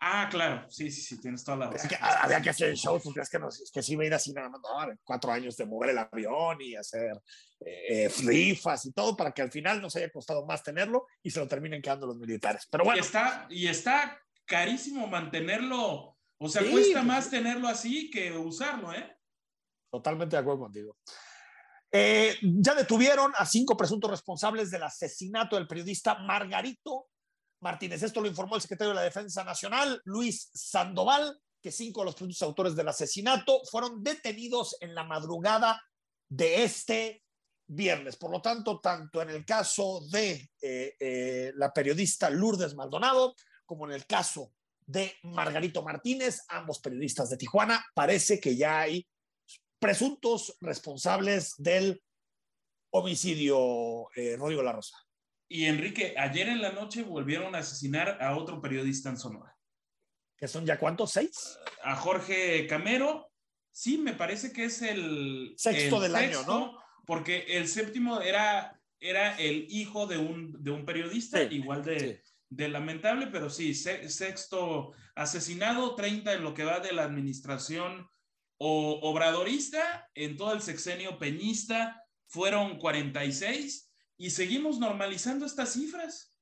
[0.00, 1.90] Ah, claro, sí, sí, sí, tienes toda la razón.
[2.00, 4.14] Había que, hacer el show, porque es que, no, es que sí iba a ir
[4.14, 4.60] así nada más,
[5.04, 7.12] cuatro años de mover el avión y hacer
[7.60, 11.38] eh, rifas y todo para que al final nos haya costado más tenerlo y se
[11.38, 12.66] lo terminen quedando los militares.
[12.68, 12.98] Pero bueno.
[12.98, 19.16] Y está, y está carísimo mantenerlo, o sea, cuesta más tenerlo así que usarlo, ¿eh?
[19.88, 20.96] Totalmente de acuerdo contigo.
[21.90, 27.06] Eh, ya detuvieron a cinco presuntos responsables del asesinato del periodista Margarito
[27.60, 28.02] Martínez.
[28.02, 32.14] Esto lo informó el secretario de la Defensa Nacional, Luis Sandoval, que cinco de los
[32.14, 35.82] presuntos autores del asesinato fueron detenidos en la madrugada
[36.28, 37.22] de este
[37.66, 38.16] viernes.
[38.16, 43.34] Por lo tanto, tanto en el caso de eh, eh, la periodista Lourdes Maldonado
[43.66, 44.52] como en el caso
[44.86, 49.06] de Margarito Martínez, ambos periodistas de Tijuana, parece que ya hay
[49.78, 52.02] presuntos responsables del
[52.90, 54.96] homicidio eh, Rodrigo La Rosa.
[55.48, 59.56] Y Enrique, ayer en la noche volvieron a asesinar a otro periodista en Sonora.
[60.36, 61.12] ¿Que son ya cuántos?
[61.12, 61.58] ¿Seis?
[61.82, 63.30] A Jorge Camero.
[63.70, 66.78] Sí, me parece que es el sexto del año, ¿no?
[67.06, 72.68] Porque el séptimo era, era el hijo de un, de un periodista, igual de, de,
[72.68, 78.08] lamentable, pero sí, sexto asesinado, 30 en lo que va de la administración
[78.58, 86.34] o, obradorista, en todo el sexenio peñista fueron 46 y seguimos normalizando estas cifras.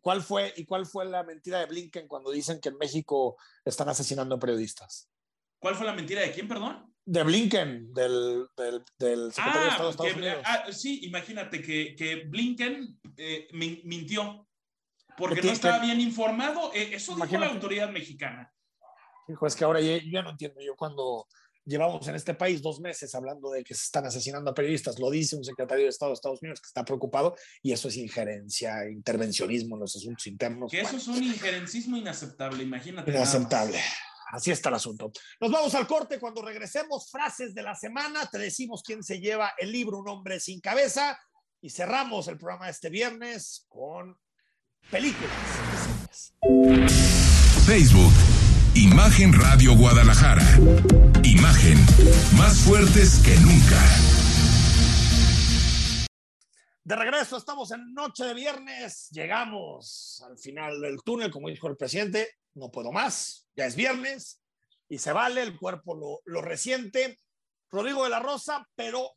[0.00, 3.88] ¿Cuál fue, ¿Y cuál fue la mentira de Blinken cuando dicen que en México están
[3.88, 5.10] asesinando periodistas?
[5.58, 6.94] ¿Cuál fue la mentira de quién, perdón?
[7.06, 10.42] De Blinken, del, del, secretario de Estado de Estados Unidos.
[10.44, 14.46] Ah, sí, imagínate que, que Blinken eh, mintió
[15.16, 16.72] porque no estaba bien informado.
[16.74, 18.52] Eh, eso dijo la autoridad mexicana.
[19.28, 20.60] Hijo, es que ahora ya, ya no entiendo.
[20.60, 21.26] Yo cuando
[21.64, 25.10] llevamos en este país dos meses hablando de que se están asesinando a periodistas, lo
[25.10, 28.88] dice un secretario de Estado de Estados Unidos que está preocupado y eso es injerencia,
[28.88, 30.70] intervencionismo en los asuntos internos.
[30.70, 33.10] Que eso es un injerencismo inaceptable, imagínate.
[33.10, 33.80] Inaceptable.
[34.32, 35.12] Así está el asunto.
[35.40, 36.18] Nos vamos al corte.
[36.18, 38.26] Cuando regresemos, frases de la semana.
[38.26, 41.16] Te decimos quién se lleva el libro Un hombre sin cabeza.
[41.60, 44.18] Y cerramos el programa de este viernes con
[44.90, 45.30] películas.
[47.64, 48.12] Facebook
[48.76, 50.42] Imagen Radio Guadalajara.
[51.22, 51.78] Imagen
[52.36, 53.80] más fuertes que nunca.
[56.82, 59.10] De regreso, estamos en noche de viernes.
[59.12, 62.32] Llegamos al final del túnel, como dijo el presidente.
[62.54, 63.48] No puedo más.
[63.54, 64.42] Ya es viernes
[64.88, 65.42] y se vale.
[65.42, 67.20] El cuerpo lo, lo resiente.
[67.70, 69.08] Rodrigo de la Rosa, pero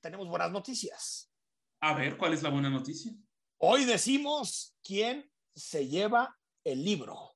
[0.00, 1.32] tenemos buenas noticias.
[1.80, 3.12] A ver, ¿cuál es la buena noticia?
[3.58, 7.33] Hoy decimos quién se lleva el libro.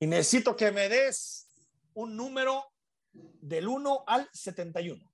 [0.00, 1.46] Y necesito que me des
[1.92, 2.72] un número
[3.12, 5.12] del 1 al 71.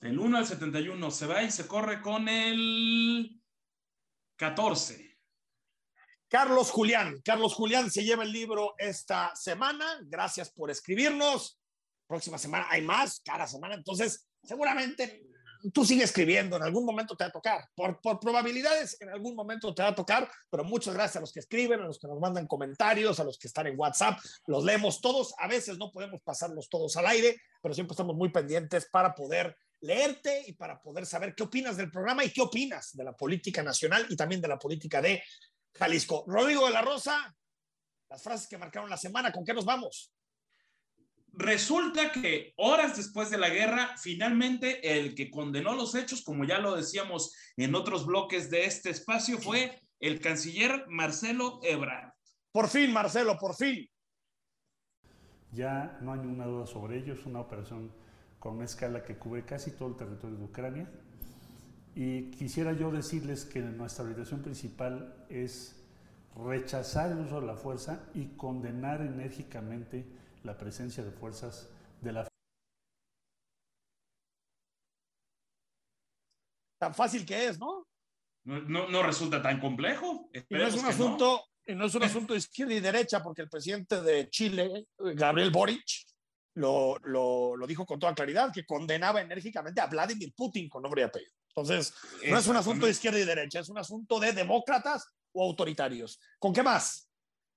[0.00, 3.40] Del 1 al 71 se va y se corre con el
[4.36, 5.18] 14.
[6.28, 7.22] Carlos Julián.
[7.24, 9.98] Carlos Julián se lleva el libro esta semana.
[10.02, 11.58] Gracias por escribirnos.
[12.06, 13.74] Próxima semana hay más, cada semana.
[13.74, 15.27] Entonces, seguramente
[15.72, 17.68] tú sigue escribiendo, en algún momento te va a tocar.
[17.74, 21.32] Por, por probabilidades, en algún momento te va a tocar, pero muchas gracias a los
[21.32, 24.64] que escriben, a los que nos mandan comentarios, a los que están en WhatsApp, los
[24.64, 25.34] leemos todos.
[25.38, 29.56] A veces no podemos pasarlos todos al aire, pero siempre estamos muy pendientes para poder
[29.80, 33.62] leerte y para poder saber qué opinas del programa y qué opinas de la política
[33.62, 35.22] nacional y también de la política de
[35.74, 36.24] Jalisco.
[36.26, 37.34] Rodrigo de la Rosa,
[38.08, 40.12] las frases que marcaron la semana, ¿con qué nos vamos?
[41.40, 46.58] Resulta que horas después de la guerra, finalmente el que condenó los hechos, como ya
[46.58, 52.10] lo decíamos en otros bloques de este espacio, fue el canciller Marcelo Ebrard.
[52.50, 53.88] Por fin, Marcelo, por fin.
[55.52, 57.92] Ya no hay ninguna duda sobre ello, es una operación
[58.40, 60.90] con una escala que cubre casi todo el territorio de Ucrania.
[61.94, 65.76] Y quisiera yo decirles que nuestra orientación principal es
[66.34, 71.70] rechazar el uso de la fuerza y condenar enérgicamente la presencia de fuerzas
[72.00, 72.28] de la
[76.78, 77.86] tan fácil que es, ¿no?
[78.44, 80.30] No, no, resulta tan complejo.
[80.32, 81.74] Y no es un asunto, no.
[81.74, 81.86] no.
[81.86, 85.84] es un asunto de izquierda y derecha, porque el presidente de Chile, Gabriel Boric,
[86.54, 91.02] lo, lo, lo, dijo con toda claridad, que condenaba enérgicamente a Vladimir Putin con nombre
[91.02, 91.32] y apellido.
[91.48, 91.92] Entonces,
[92.28, 96.20] no es un asunto de izquierda y derecha, es un asunto de demócratas o autoritarios.
[96.38, 97.07] ¿Con qué más?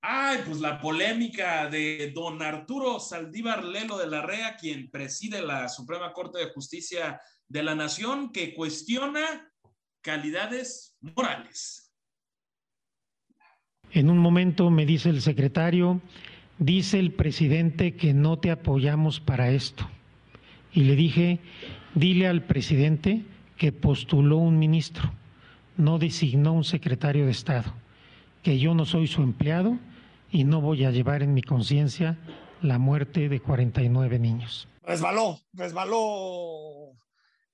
[0.04, 5.68] Ay, pues la polémica de don Arturo Saldívar Lelo de la REA, quien preside la
[5.68, 9.48] Suprema Corte de Justicia de la Nación, que cuestiona
[10.00, 11.92] calidades morales.
[13.92, 16.00] En un momento me dice el secretario,
[16.58, 19.88] dice el presidente que no te apoyamos para esto.
[20.72, 21.38] Y le dije,
[21.94, 23.24] dile al presidente
[23.56, 25.12] que postuló un ministro,
[25.76, 27.72] no designó un secretario de Estado,
[28.42, 29.78] que yo no soy su empleado
[30.32, 32.18] y no voy a llevar en mi conciencia
[32.62, 34.66] la muerte de 49 niños.
[34.82, 36.96] Resbaló, resbaló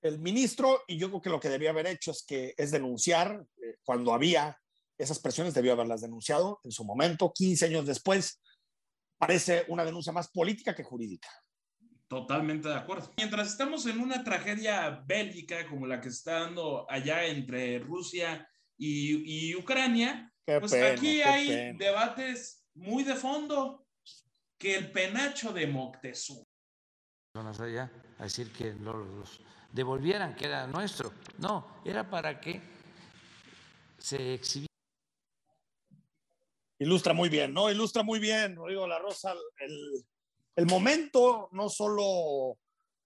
[0.01, 3.45] el ministro y yo creo que lo que debía haber hecho es que es denunciar
[3.57, 4.57] eh, cuando había
[4.97, 8.41] esas presiones, debió haberlas denunciado en su momento, 15 años después,
[9.17, 11.29] parece una denuncia más política que jurídica.
[12.07, 13.11] Totalmente de acuerdo.
[13.17, 18.49] Mientras estamos en una tragedia bélica como la que se está dando allá entre Rusia
[18.77, 21.77] y, y Ucrania, qué pues pena, aquí hay pena.
[21.77, 23.85] debates muy de fondo
[24.57, 26.43] que el penacho de Moctezuma.
[27.35, 29.39] allá a decir que los
[29.71, 31.13] devolvieran, que era nuestro.
[31.37, 32.61] No, era para que
[33.97, 34.67] se exhibiera.
[36.79, 37.69] Ilustra muy bien, ¿no?
[37.69, 40.05] Ilustra muy bien, Rodrigo La Rosa, el,
[40.55, 42.57] el momento no solo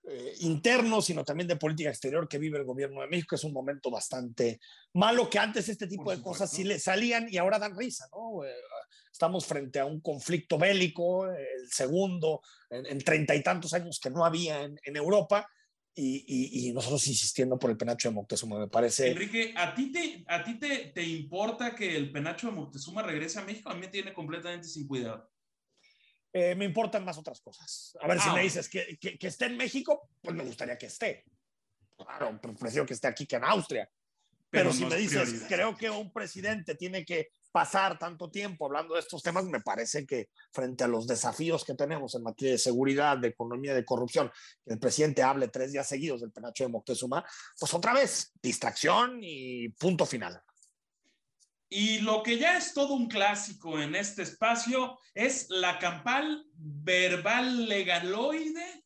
[0.03, 3.36] eh, interno, sino también de política exterior que vive el gobierno de México.
[3.36, 4.59] Es un momento bastante
[4.93, 6.43] malo que antes este tipo Por de supuesto.
[6.43, 8.43] cosas sí le salían y ahora dan risa, ¿no?
[8.45, 8.53] Eh,
[9.13, 14.26] estamos frente a un conflicto bélico, el segundo en treinta y tantos años que no
[14.26, 15.47] había en, en Europa.
[15.95, 19.12] Y, y, y, nosotros insistiendo por el penacho de Moctezuma, me parece.
[19.12, 23.38] Enrique, ¿a ti, te, a ti te, te importa que el penacho de Moctezuma regrese
[23.38, 23.69] a México?
[23.69, 25.30] A mí me tiene completamente sin cuidado.
[26.34, 27.95] Eh, me importan más otras cosas.
[28.02, 30.80] A ver, ah, si me dices que, que, que, esté en México, pues me gustaría
[30.80, 31.26] que esté.
[31.95, 33.88] Claro, prefiero que esté aquí que en Austria.
[34.49, 38.65] Pero, Pero si no me dices, creo que un presidente tiene que pasar tanto tiempo
[38.65, 42.53] hablando de estos temas, me parece que frente a los desafíos que tenemos en materia
[42.53, 44.31] de seguridad, de economía, de corrupción,
[44.65, 47.23] el presidente hable tres días seguidos del penacho de Moctezuma,
[47.59, 50.41] pues otra vez, distracción y punto final.
[51.69, 57.67] Y lo que ya es todo un clásico en este espacio es la campal verbal
[57.69, 58.83] legaloide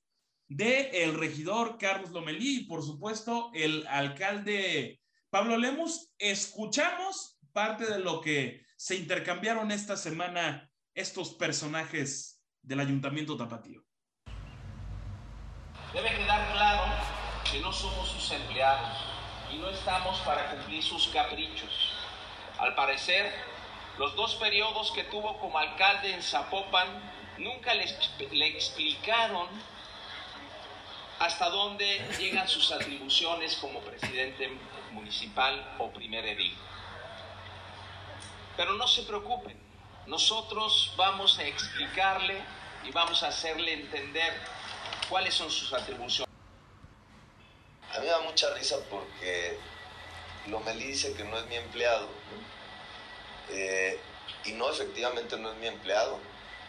[0.50, 6.14] de el regidor Carlos Lomelí y por supuesto el alcalde Pablo Lemus.
[6.18, 13.84] Escuchamos parte de lo que se intercambiaron esta semana estos personajes del ayuntamiento tapatío.
[15.92, 16.84] Debe quedar claro
[17.52, 18.96] que no somos sus empleados
[19.52, 21.94] y no estamos para cumplir sus caprichos
[22.60, 23.34] al parecer,
[23.98, 26.88] los dos periodos que tuvo como alcalde en Zapopan
[27.40, 27.88] nunca le,
[28.34, 29.48] le explicaron
[31.18, 34.48] hasta dónde llegan sus atribuciones como presidente
[34.92, 36.56] municipal o primer edil.
[38.58, 39.56] Pero no se preocupen,
[40.08, 42.42] nosotros vamos a explicarle
[42.84, 44.34] y vamos a hacerle entender
[45.10, 46.28] cuáles son sus atribuciones.
[47.94, 49.60] A mí me da mucha risa porque
[50.48, 52.10] Lomelí dice que no es mi empleado.
[53.50, 54.00] Eh,
[54.46, 56.20] y no, efectivamente no es mi empleado.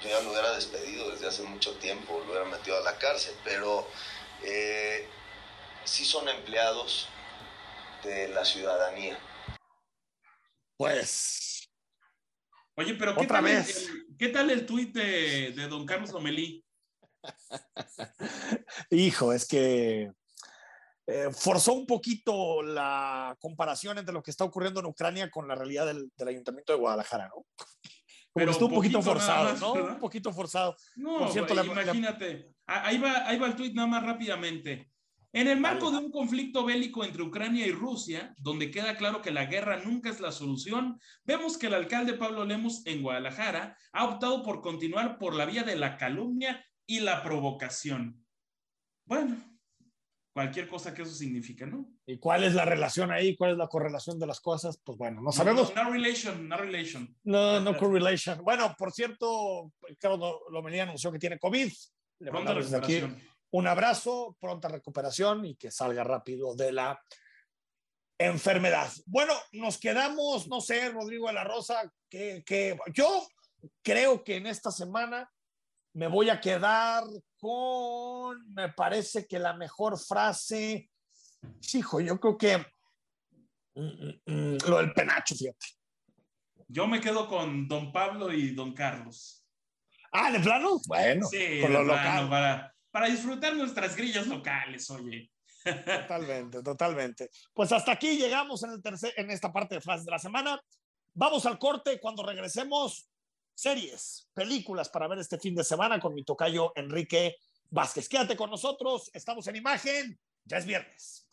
[0.03, 3.35] Yo ya lo hubiera despedido desde hace mucho tiempo, lo hubiera metido a la cárcel,
[3.45, 3.89] pero
[4.43, 5.09] eh,
[5.85, 7.09] sí son empleados
[8.05, 9.19] de la ciudadanía.
[10.77, 11.48] Pues.
[12.79, 13.89] Oye, pero ¿qué, Otra tal, vez.
[13.89, 16.65] El, ¿qué tal el tuit de, de don Carlos Lomelí?
[18.91, 20.13] Hijo, es que
[21.09, 25.57] eh, forzó un poquito la comparación entre lo que está ocurriendo en Ucrania con la
[25.57, 27.45] realidad del, del Ayuntamiento de Guadalajara, ¿no?
[28.33, 29.73] Pero estuvo un poquito forzado, ¿no?
[29.73, 30.77] Un poquito forzado.
[30.95, 32.55] No, imagínate.
[32.65, 34.89] Ahí, va, ahí va el tweet nada más rápidamente.
[35.33, 39.31] En el marco de un conflicto bélico entre Ucrania y Rusia, donde queda claro que
[39.31, 44.07] la guerra nunca es la solución, vemos que el alcalde Pablo Lemos en Guadalajara ha
[44.07, 48.25] optado por continuar por la vía de la calumnia y la provocación.
[49.05, 49.37] Bueno,
[50.33, 51.87] cualquier cosa que eso significa, ¿no?
[52.07, 53.37] ¿Y cuál es la relación ahí?
[53.37, 54.81] ¿Cuál es la correlación de las cosas?
[54.83, 55.75] Pues bueno, no sabemos.
[55.75, 57.15] No, relation, no relation.
[57.25, 58.43] No, no correlation.
[58.43, 61.71] Bueno, por cierto, Ricardo Lomelía anunció que tiene COVID.
[62.21, 62.31] Le
[62.77, 63.03] aquí
[63.51, 67.01] un abrazo, pronta recuperación y que salga rápido de la
[68.19, 68.91] enfermedad.
[69.07, 73.27] Bueno, nos quedamos, no sé, Rodrigo de la Rosa, que, que yo
[73.83, 75.31] creo que en esta semana
[75.95, 77.05] me voy a quedar
[77.39, 80.91] con, me parece que la mejor frase,
[81.73, 82.59] hijo, yo creo que
[83.75, 85.67] mm, mm, mm, lo del penacho, fíjate.
[86.69, 89.47] Yo me quedo con don Pablo y don Carlos.
[90.13, 90.81] Ah, ¿de plano?
[90.87, 92.29] Bueno, sí, por lo local.
[92.29, 95.31] Para, para disfrutar nuestras grillas locales, oye.
[95.63, 97.31] Totalmente, totalmente.
[97.55, 100.61] Pues hasta aquí llegamos en, el tercer, en esta parte de frases de la semana.
[101.15, 103.09] Vamos al corte cuando regresemos.
[103.55, 107.37] Series, películas para ver este fin de semana con mi tocayo Enrique
[107.71, 108.09] Vázquez.
[108.09, 111.25] Quédate con nosotros, estamos en imagen, ya es viernes.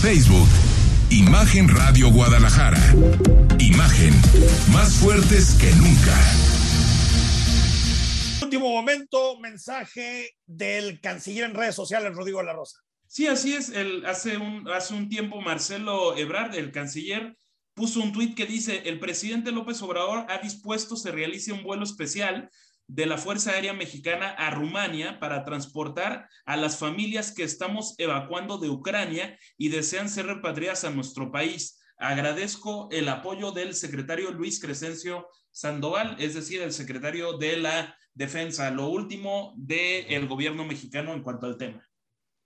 [0.00, 0.48] Facebook,
[1.10, 2.80] Imagen Radio Guadalajara.
[3.58, 4.14] Imagen,
[4.72, 6.65] más fuertes que nunca
[8.46, 12.78] último momento, mensaje del canciller en redes sociales, Rodrigo La Rosa.
[13.08, 13.70] Sí, así es.
[13.70, 17.36] El, hace, un, hace un tiempo Marcelo Ebrard, el canciller,
[17.74, 21.82] puso un tuit que dice, el presidente López Obrador ha dispuesto se realice un vuelo
[21.82, 22.50] especial
[22.86, 28.58] de la Fuerza Aérea Mexicana a Rumania para transportar a las familias que estamos evacuando
[28.58, 31.80] de Ucrania y desean ser repatriadas a nuestro país.
[31.98, 38.70] Agradezco el apoyo del secretario Luis Crescencio Sandoval, es decir, el secretario de la defensa,
[38.70, 41.86] lo último del gobierno mexicano en cuanto al tema.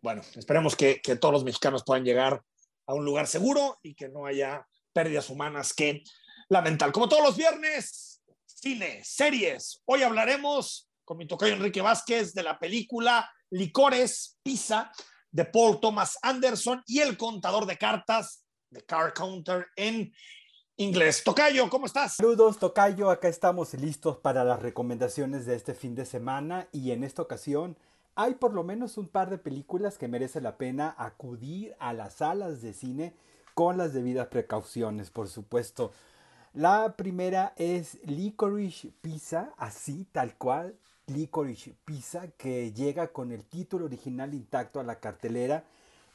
[0.03, 2.43] Bueno, esperemos que, que, todos los mexicanos puedan llegar
[2.87, 6.03] a un lugar seguro y que no haya pérdidas humanas que
[6.49, 6.91] lamentar.
[6.91, 9.81] Como todos los viernes, cine, series.
[9.85, 14.91] Hoy hablaremos con mi tocayo Enrique Vázquez de la película Licores Pisa
[15.31, 20.13] de Paul Thomas Anderson y el contador de cartas de Car Counter en
[20.81, 21.23] inglés.
[21.23, 22.15] Tocayo, ¿cómo estás?
[22.15, 23.11] Saludos, Tocayo.
[23.11, 27.77] Acá estamos listos para las recomendaciones de este fin de semana y en esta ocasión
[28.15, 32.15] hay por lo menos un par de películas que merece la pena acudir a las
[32.15, 33.15] salas de cine
[33.53, 35.93] con las debidas precauciones, por supuesto.
[36.55, 40.75] La primera es Licorice Pizza, así tal cual,
[41.09, 45.63] Licorice Pizza, que llega con el título original intacto a la cartelera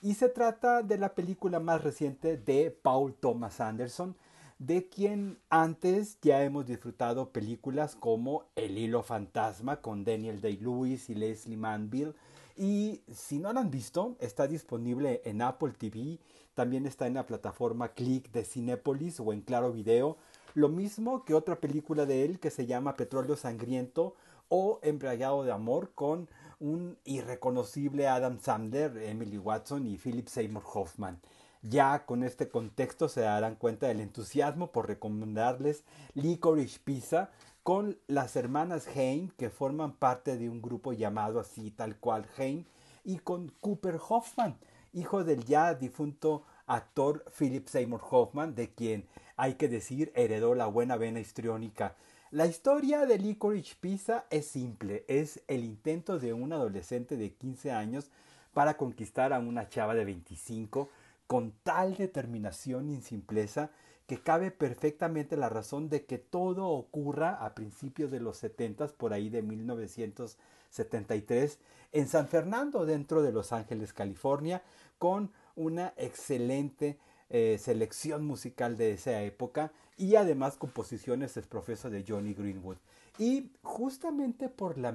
[0.01, 4.16] y se trata de la película más reciente de Paul Thomas Anderson,
[4.60, 11.16] de quien antes ya hemos disfrutado películas como El hilo fantasma con Daniel Day-Lewis y
[11.16, 12.14] Leslie Manville.
[12.56, 16.20] Y si no lo han visto, está disponible en Apple TV,
[16.53, 20.18] también está en la plataforma Click de Cinepolis o en Claro Video.
[20.53, 24.16] Lo mismo que otra película de él que se llama Petróleo Sangriento
[24.47, 26.30] o Embriagado de Amor con
[26.62, 31.20] un irreconocible Adam Sandler, Emily Watson y Philip Seymour Hoffman.
[31.68, 37.32] Ya con este contexto se darán cuenta del entusiasmo por recomendarles Licorice Pizza
[37.63, 42.66] con las hermanas Haim que forman parte de un grupo llamado así tal cual Haim
[43.03, 44.55] y con Cooper Hoffman,
[44.93, 50.68] hijo del ya difunto actor Philip Seymour Hoffman, de quien hay que decir heredó la
[50.68, 51.95] buena vena histriónica.
[52.30, 57.72] La historia de Licorice Pizza es simple, es el intento de un adolescente de 15
[57.72, 58.11] años
[58.53, 60.89] para conquistar a una chava de 25
[61.28, 63.71] con tal determinación y simpleza
[64.07, 69.13] que cabe perfectamente la razón de que todo ocurra a principios de los 70 por
[69.13, 71.57] ahí de 1973
[71.91, 74.61] en San Fernando dentro de Los Ángeles, California,
[74.99, 76.99] con una excelente
[77.30, 82.78] eh, selección musical de esa época y además composiciones profesor de Johnny Greenwood.
[83.17, 84.93] Y justamente por la,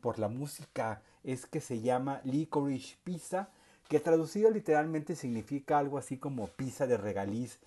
[0.00, 3.50] por la música es que se llama Licorice Pizza,
[3.88, 7.58] que traducido literalmente significa algo así como pizza de regaliz,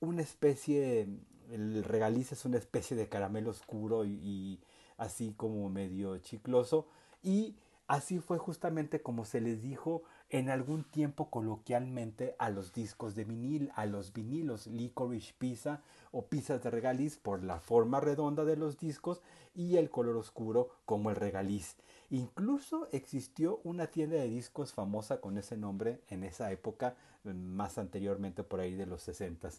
[0.00, 1.06] una especie,
[1.50, 4.60] el regaliz es una especie de caramelo oscuro y,
[4.96, 6.86] así como medio chicloso,
[7.22, 7.54] y
[7.86, 13.24] así fue justamente como se les dijo en algún tiempo coloquialmente a los discos de
[13.24, 18.56] vinil, a los vinilos Licorice Pizza o pizzas de regaliz por la forma redonda de
[18.56, 19.22] los discos
[19.54, 21.76] y el color oscuro como el regaliz.
[22.10, 28.42] Incluso existió una tienda de discos famosa con ese nombre en esa época, más anteriormente
[28.42, 29.50] por ahí de los 60.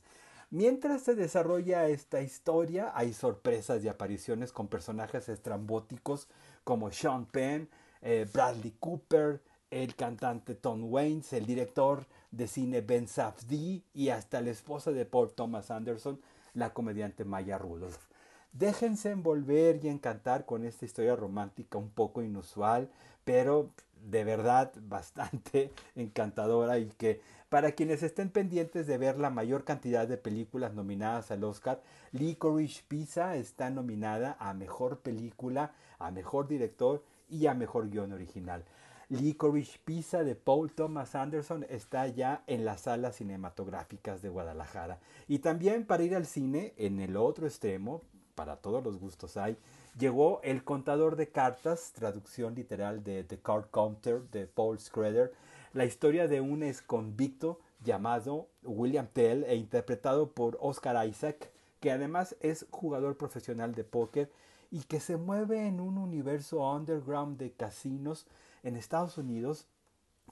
[0.51, 6.27] Mientras se desarrolla esta historia, hay sorpresas y apariciones con personajes estrambóticos
[6.63, 7.69] como Sean Penn,
[8.01, 14.41] eh, Bradley Cooper, el cantante Tom Waits, el director de cine Ben Safdie y hasta
[14.41, 16.19] la esposa de Paul Thomas Anderson,
[16.55, 18.08] la comediante Maya Rudolph.
[18.51, 22.89] Déjense envolver y encantar con esta historia romántica un poco inusual,
[23.23, 23.69] pero
[24.09, 30.07] de verdad bastante encantadora y que para quienes estén pendientes de ver la mayor cantidad
[30.07, 31.81] de películas nominadas al Oscar,
[32.11, 38.63] Licorice Pizza está nominada a Mejor Película, a Mejor Director y a Mejor Guión Original.
[39.09, 44.99] Licorice Pizza de Paul Thomas Anderson está ya en las salas cinematográficas de Guadalajara.
[45.27, 48.03] Y también para ir al cine, en el otro extremo,
[48.39, 49.57] para todos los gustos hay,
[49.97, 55.33] llegó El Contador de Cartas, traducción literal de The Card Counter de Paul Schrader,
[55.73, 62.37] la historia de un exconvicto llamado William Tell e interpretado por Oscar Isaac, que además
[62.39, 64.31] es jugador profesional de póker
[64.71, 68.25] y que se mueve en un universo underground de casinos
[68.63, 69.65] en Estados Unidos,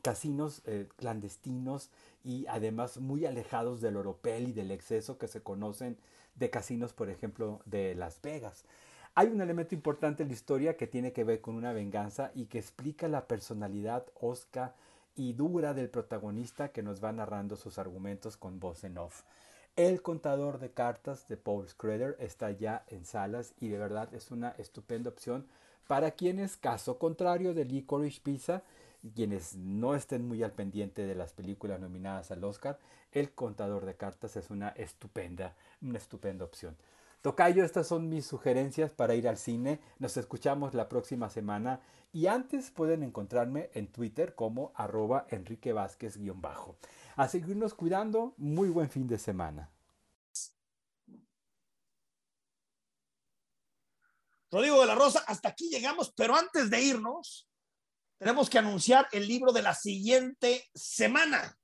[0.01, 1.89] casinos eh, clandestinos
[2.23, 5.97] y además muy alejados del oropel y del exceso que se conocen
[6.37, 8.65] de casinos, por ejemplo, de Las Vegas.
[9.15, 12.45] Hay un elemento importante en la historia que tiene que ver con una venganza y
[12.45, 14.75] que explica la personalidad osca
[15.15, 19.23] y dura del protagonista que nos va narrando sus argumentos con voz en off.
[19.75, 24.31] El contador de cartas de Paul Schrader está ya en salas y de verdad es
[24.31, 25.47] una estupenda opción
[25.87, 28.63] para quienes, caso contrario de Licorice Pizza,
[29.15, 32.79] quienes no estén muy al pendiente de las películas nominadas al Oscar,
[33.11, 36.75] El contador de cartas es una estupenda, una estupenda opción.
[37.21, 39.79] Tocayo, estas son mis sugerencias para ir al cine.
[39.99, 41.81] Nos escuchamos la próxima semana
[42.13, 46.77] y antes pueden encontrarme en Twitter como arroba Enrique Vázquez-bajo.
[47.15, 48.33] A seguirnos cuidando.
[48.37, 49.69] Muy buen fin de semana.
[54.49, 57.46] Rodrigo de la Rosa, hasta aquí llegamos, pero antes de irnos,
[58.17, 61.57] tenemos que anunciar el libro de la siguiente semana.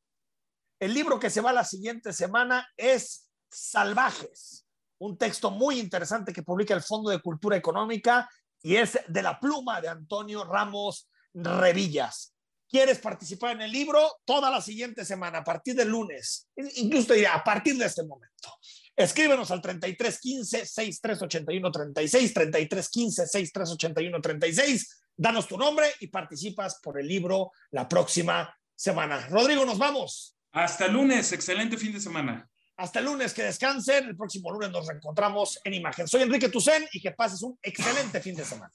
[0.80, 4.66] El libro que se va la siguiente semana es Salvajes,
[5.00, 8.30] un texto muy interesante que publica el Fondo de Cultura Económica
[8.62, 12.34] y es de la pluma de Antonio Ramos Revillas
[12.74, 17.36] quieres participar en el libro, toda la siguiente semana, a partir del lunes, incluso diría,
[17.36, 18.50] a partir de este momento.
[18.96, 25.03] Escríbenos al 3315 6381 36, 3315 6381 36.
[25.16, 29.28] Danos tu nombre y participas por el libro la próxima semana.
[29.28, 30.36] Rodrigo, nos vamos.
[30.52, 32.50] Hasta lunes, excelente fin de semana.
[32.78, 34.10] Hasta el lunes, que descansen.
[34.10, 36.08] El próximo lunes nos reencontramos en imagen.
[36.08, 38.74] Soy Enrique Tucen y que pases un excelente fin de semana.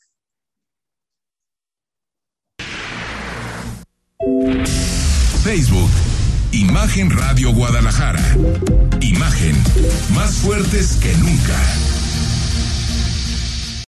[5.43, 5.91] Facebook,
[6.53, 8.23] Imagen Radio Guadalajara.
[9.01, 9.57] Imagen,
[10.15, 11.98] más fuertes que nunca.